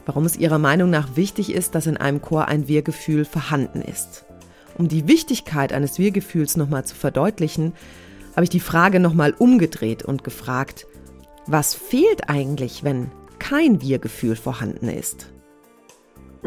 warum 0.06 0.26
es 0.26 0.38
ihrer 0.38 0.58
Meinung 0.58 0.90
nach 0.90 1.16
wichtig 1.16 1.54
ist, 1.54 1.76
dass 1.76 1.88
in 1.88 1.98
einem 1.98 2.22
Chor 2.22 2.48
ein 2.48 2.68
Wir-Gefühl 2.68 3.24
vorhanden 3.24 3.82
ist. 3.82 4.26
Um 4.78 4.88
die 4.88 5.08
Wichtigkeit 5.08 5.74
eines 5.74 6.00
Wir-Gefühls 6.00 6.58
nochmal 6.58 6.86
zu 6.86 6.96
verdeutlichen, 6.96 7.74
habe 8.36 8.44
ich 8.44 8.50
die 8.50 8.60
Frage 8.60 9.00
nochmal 9.00 9.34
umgedreht 9.38 10.04
und 10.04 10.24
gefragt, 10.24 10.88
was 11.48 11.74
fehlt 11.74 12.30
eigentlich, 12.30 12.84
wenn 12.84 13.12
kein 13.40 13.82
Wir-Gefühl 13.82 14.36
vorhanden 14.36 14.90
ist? 14.90 15.32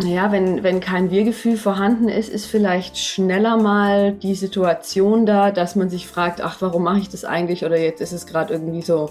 Ja, 0.03 0.33
wenn, 0.33 0.65
wenn 0.65 0.81
kein 0.81 1.13
Wir-Gefühl 1.13 1.57
vorhanden 1.57 2.09
ist, 2.09 2.29
ist 2.29 2.47
vielleicht 2.47 2.99
schneller 2.99 3.57
mal 3.57 4.13
die 4.13 4.35
Situation 4.35 5.25
da, 5.25 5.53
dass 5.53 5.77
man 5.77 5.89
sich 5.89 6.09
fragt, 6.09 6.41
ach, 6.41 6.57
warum 6.61 6.83
mache 6.83 6.99
ich 6.99 7.09
das 7.09 7.25
eigentlich? 7.25 7.65
Oder 7.65 7.79
jetzt 7.79 8.01
ist 8.01 8.11
es 8.11 8.27
gerade 8.27 8.53
irgendwie 8.53 8.83
so 8.83 9.11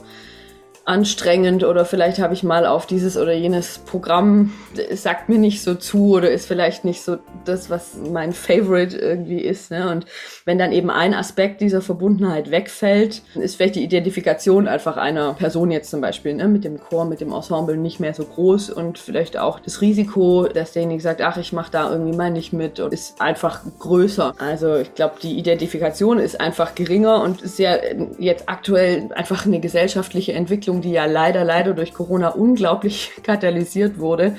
anstrengend 0.86 1.64
oder 1.64 1.86
vielleicht 1.86 2.20
habe 2.20 2.34
ich 2.34 2.44
mal 2.44 2.66
auf 2.66 2.86
dieses 2.86 3.16
oder 3.16 3.32
jenes 3.32 3.78
Programm, 3.78 4.52
sagt 4.92 5.30
mir 5.30 5.38
nicht 5.38 5.64
so 5.64 5.76
zu 5.76 6.16
oder 6.16 6.30
ist 6.30 6.46
vielleicht 6.46 6.84
nicht 6.84 7.02
so 7.02 7.18
das, 7.46 7.70
was 7.70 7.96
mein 8.12 8.34
Favorite 8.34 8.98
irgendwie 8.98 9.40
ist. 9.40 9.72
Ne? 9.72 9.90
Und 9.90 10.06
wenn 10.44 10.58
dann 10.58 10.74
eben 10.74 10.90
ein 10.90 11.14
Aspekt 11.14 11.62
dieser 11.62 11.82
Verbundenheit 11.82 12.52
wegfällt, 12.52 13.22
ist 13.36 13.56
vielleicht 13.56 13.76
die 13.76 13.84
Identifikation 13.84 14.68
einfach 14.68 14.98
einer 14.98 15.34
Person 15.34 15.72
jetzt 15.72 15.90
zum 15.90 16.02
Beispiel 16.02 16.34
ne? 16.34 16.50
mit 16.50 16.66
dem 16.66 16.80
Chor, 16.80 17.06
mit 17.06 17.22
dem 17.22 17.32
Ensemble 17.32 17.78
nicht 17.78 18.02
mehr 18.02 18.14
so 18.14 18.26
groß 18.26 18.70
und 18.70 18.98
vielleicht 18.98 19.38
auch 19.38 19.62
das 19.62 19.80
Risiko, 19.80 20.50
dass 20.54 20.74
derjenige 20.74 21.02
sagt, 21.02 21.22
ach, 21.22 21.38
ich 21.38 21.54
mache 21.54 21.72
da 21.72 21.92
irgendwie 21.92 22.16
mal 22.16 22.30
nicht 22.30 22.52
mit, 22.52 22.80
ist 22.80 23.22
einfach 23.22 23.62
größer. 23.80 24.34
Also 24.38 24.76
ich 24.76 24.94
glaube, 24.96 25.16
die 25.22 25.38
Identifikation 25.38 26.20
ist 26.20 26.42
einfach 26.42 26.76
geringer 26.76 27.24
und 27.24 27.42
ist 27.42 27.58
ja 27.58 27.78
jetzt 28.20 28.50
aktuell 28.50 29.10
einfach 29.16 29.46
eine 29.46 29.62
gesellschaftliche 29.62 30.34
Entwicklung, 30.34 30.73
Entwicklung, 30.74 30.82
die 30.82 30.92
ja 30.92 31.06
leider, 31.06 31.44
leider 31.44 31.74
durch 31.74 31.94
Corona 31.94 32.30
unglaublich 32.30 33.12
katalysiert 33.24 34.00
wurde, 34.00 34.36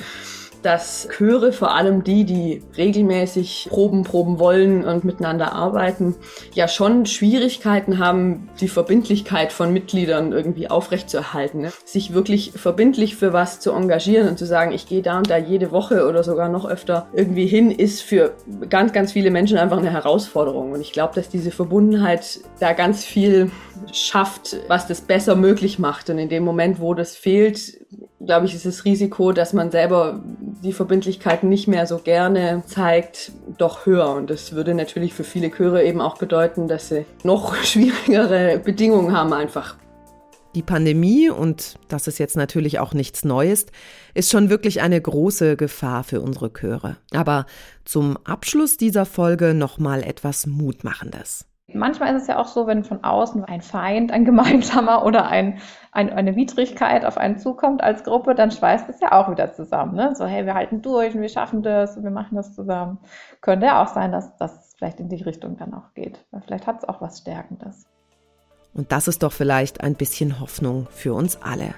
dass 0.64 1.08
Chöre, 1.10 1.52
vor 1.52 1.74
allem 1.74 2.04
die, 2.04 2.24
die 2.24 2.62
regelmäßig 2.76 3.68
proben, 3.68 4.02
proben 4.02 4.38
wollen 4.38 4.84
und 4.84 5.04
miteinander 5.04 5.52
arbeiten, 5.52 6.14
ja 6.54 6.68
schon 6.68 7.04
Schwierigkeiten 7.04 7.98
haben, 7.98 8.48
die 8.60 8.68
Verbindlichkeit 8.68 9.52
von 9.52 9.72
Mitgliedern 9.72 10.32
irgendwie 10.32 10.70
aufrechtzuerhalten. 10.70 11.60
Ne? 11.62 11.72
Sich 11.84 12.14
wirklich 12.14 12.52
verbindlich 12.52 13.16
für 13.16 13.34
was 13.34 13.60
zu 13.60 13.72
engagieren 13.72 14.28
und 14.28 14.38
zu 14.38 14.46
sagen, 14.46 14.72
ich 14.72 14.86
gehe 14.86 15.02
da 15.02 15.18
und 15.18 15.28
da 15.28 15.36
jede 15.36 15.70
Woche 15.70 16.08
oder 16.08 16.24
sogar 16.24 16.48
noch 16.48 16.64
öfter 16.64 17.08
irgendwie 17.12 17.46
hin, 17.46 17.70
ist 17.70 18.00
für 18.00 18.32
ganz, 18.70 18.92
ganz 18.94 19.12
viele 19.12 19.30
Menschen 19.30 19.58
einfach 19.58 19.78
eine 19.78 19.90
Herausforderung. 19.90 20.72
Und 20.72 20.80
ich 20.80 20.92
glaube, 20.92 21.14
dass 21.14 21.28
diese 21.28 21.50
Verbundenheit 21.50 22.40
da 22.58 22.72
ganz 22.72 23.04
viel 23.04 23.50
schafft, 23.92 24.56
was 24.68 24.86
das 24.86 25.02
besser 25.02 25.36
möglich 25.36 25.78
macht. 25.78 26.08
Und 26.08 26.18
in 26.18 26.30
dem 26.30 26.42
Moment, 26.42 26.80
wo 26.80 26.94
das 26.94 27.14
fehlt, 27.16 27.84
glaube 28.24 28.46
ich, 28.46 28.54
ist 28.54 28.66
das 28.66 28.84
Risiko, 28.84 29.32
dass 29.32 29.52
man 29.52 29.70
selber 29.70 30.22
die 30.64 30.72
Verbindlichkeit 30.72 31.44
nicht 31.44 31.68
mehr 31.68 31.86
so 31.86 31.98
gerne 31.98 32.62
zeigt, 32.66 33.32
doch 33.58 33.86
höher. 33.86 34.14
Und 34.14 34.30
das 34.30 34.52
würde 34.52 34.74
natürlich 34.74 35.14
für 35.14 35.24
viele 35.24 35.50
Chöre 35.50 35.84
eben 35.84 36.00
auch 36.00 36.16
bedeuten, 36.18 36.66
dass 36.66 36.88
sie 36.88 37.04
noch 37.22 37.54
schwierigere 37.64 38.58
Bedingungen 38.58 39.16
haben 39.16 39.32
einfach. 39.32 39.76
Die 40.54 40.62
Pandemie, 40.62 41.30
und 41.30 41.74
das 41.88 42.06
ist 42.06 42.18
jetzt 42.18 42.36
natürlich 42.36 42.78
auch 42.78 42.94
nichts 42.94 43.24
Neues, 43.24 43.66
ist 44.14 44.30
schon 44.30 44.50
wirklich 44.50 44.80
eine 44.82 45.00
große 45.00 45.56
Gefahr 45.56 46.04
für 46.04 46.20
unsere 46.20 46.52
Chöre. 46.52 46.96
Aber 47.12 47.46
zum 47.84 48.16
Abschluss 48.24 48.76
dieser 48.76 49.04
Folge 49.04 49.52
nochmal 49.52 50.04
etwas 50.04 50.46
Mutmachendes. 50.46 51.46
Manchmal 51.74 52.14
ist 52.14 52.22
es 52.22 52.28
ja 52.28 52.38
auch 52.38 52.46
so, 52.46 52.66
wenn 52.66 52.84
von 52.84 53.02
außen 53.02 53.44
ein 53.44 53.60
Feind, 53.60 54.12
ein 54.12 54.24
gemeinsamer 54.24 55.04
oder 55.04 55.26
ein, 55.26 55.58
ein, 55.92 56.10
eine 56.10 56.36
Widrigkeit 56.36 57.04
auf 57.04 57.18
einen 57.18 57.38
zukommt 57.38 57.82
als 57.82 58.04
Gruppe, 58.04 58.34
dann 58.34 58.50
schweißt 58.50 58.88
es 58.88 59.00
ja 59.00 59.12
auch 59.12 59.30
wieder 59.30 59.52
zusammen. 59.52 59.94
Ne? 59.94 60.14
So, 60.14 60.24
hey, 60.26 60.46
wir 60.46 60.54
halten 60.54 60.82
durch 60.82 61.14
und 61.14 61.20
wir 61.20 61.28
schaffen 61.28 61.62
das 61.62 61.96
und 61.96 62.04
wir 62.04 62.10
machen 62.10 62.36
das 62.36 62.54
zusammen. 62.54 62.98
Könnte 63.40 63.66
ja 63.66 63.82
auch 63.82 63.88
sein, 63.88 64.12
dass 64.12 64.36
das 64.36 64.74
vielleicht 64.76 65.00
in 65.00 65.08
die 65.08 65.22
Richtung 65.22 65.56
dann 65.56 65.74
auch 65.74 65.94
geht. 65.94 66.24
Weil 66.30 66.42
vielleicht 66.42 66.66
hat 66.66 66.78
es 66.78 66.88
auch 66.88 67.00
was 67.00 67.18
Stärkendes. 67.18 67.86
Und 68.74 68.90
das 68.90 69.06
ist 69.06 69.22
doch 69.22 69.32
vielleicht 69.32 69.82
ein 69.82 69.94
bisschen 69.94 70.40
Hoffnung 70.40 70.88
für 70.90 71.14
uns 71.14 71.38
alle. 71.40 71.74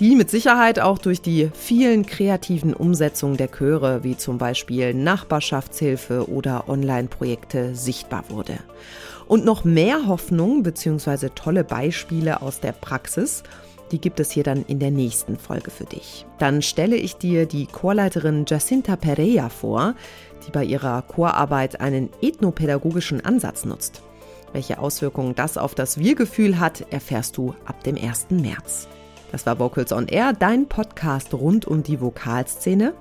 Die 0.00 0.16
mit 0.16 0.30
Sicherheit 0.30 0.80
auch 0.80 0.96
durch 0.96 1.20
die 1.20 1.50
vielen 1.52 2.06
kreativen 2.06 2.72
Umsetzungen 2.72 3.36
der 3.36 3.50
Chöre, 3.50 4.02
wie 4.02 4.16
zum 4.16 4.38
Beispiel 4.38 4.94
Nachbarschaftshilfe 4.94 6.30
oder 6.30 6.70
Online-Projekte, 6.70 7.74
sichtbar 7.74 8.24
wurde. 8.30 8.54
Und 9.30 9.44
noch 9.44 9.62
mehr 9.62 10.08
Hoffnung 10.08 10.64
bzw. 10.64 11.28
tolle 11.32 11.62
Beispiele 11.62 12.42
aus 12.42 12.58
der 12.58 12.72
Praxis, 12.72 13.44
die 13.92 14.00
gibt 14.00 14.18
es 14.18 14.32
hier 14.32 14.42
dann 14.42 14.64
in 14.64 14.80
der 14.80 14.90
nächsten 14.90 15.36
Folge 15.36 15.70
für 15.70 15.84
dich. 15.84 16.26
Dann 16.38 16.62
stelle 16.62 16.96
ich 16.96 17.14
dir 17.14 17.46
die 17.46 17.66
Chorleiterin 17.66 18.44
Jacinta 18.48 18.96
Pereira 18.96 19.48
vor, 19.48 19.94
die 20.44 20.50
bei 20.50 20.64
ihrer 20.64 21.02
Chorarbeit 21.02 21.80
einen 21.80 22.08
ethnopädagogischen 22.20 23.24
Ansatz 23.24 23.64
nutzt. 23.64 24.02
Welche 24.52 24.80
Auswirkungen 24.80 25.36
das 25.36 25.58
auf 25.58 25.76
das 25.76 25.96
Wir-Gefühl 25.96 26.58
hat, 26.58 26.92
erfährst 26.92 27.36
du 27.36 27.54
ab 27.66 27.84
dem 27.84 27.94
1. 27.94 28.30
März. 28.30 28.88
Das 29.30 29.46
war 29.46 29.60
Vocals 29.60 29.92
on 29.92 30.08
Air, 30.08 30.32
dein 30.32 30.66
Podcast 30.66 31.34
rund 31.34 31.68
um 31.68 31.84
die 31.84 32.00
Vokalszene. 32.00 32.94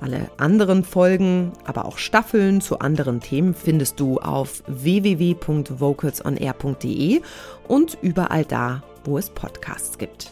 Alle 0.00 0.30
anderen 0.36 0.84
Folgen, 0.84 1.50
aber 1.64 1.84
auch 1.84 1.98
Staffeln 1.98 2.60
zu 2.60 2.78
anderen 2.78 3.18
Themen 3.20 3.52
findest 3.54 3.98
du 3.98 4.18
auf 4.18 4.62
www.vocalsonair.de 4.66 7.20
und 7.66 7.98
überall 8.00 8.44
da, 8.44 8.84
wo 9.04 9.18
es 9.18 9.30
Podcasts 9.30 9.98
gibt. 9.98 10.30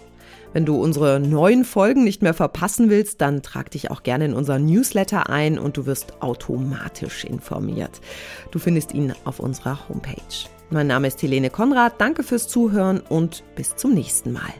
Wenn 0.52 0.64
du 0.64 0.80
unsere 0.80 1.18
neuen 1.20 1.64
Folgen 1.64 2.04
nicht 2.04 2.22
mehr 2.22 2.32
verpassen 2.32 2.88
willst, 2.88 3.20
dann 3.20 3.42
trag 3.42 3.70
dich 3.72 3.90
auch 3.90 4.02
gerne 4.02 4.24
in 4.26 4.32
unser 4.32 4.58
Newsletter 4.58 5.28
ein 5.28 5.58
und 5.58 5.76
du 5.76 5.84
wirst 5.84 6.22
automatisch 6.22 7.24
informiert. 7.24 8.00
Du 8.52 8.58
findest 8.58 8.94
ihn 8.94 9.12
auf 9.24 9.40
unserer 9.40 9.88
Homepage. 9.88 10.22
Mein 10.70 10.86
Name 10.86 11.08
ist 11.08 11.20
Helene 11.22 11.50
Konrad, 11.50 12.00
danke 12.00 12.22
fürs 12.22 12.48
Zuhören 12.48 13.00
und 13.00 13.44
bis 13.54 13.76
zum 13.76 13.92
nächsten 13.92 14.32
Mal. 14.32 14.54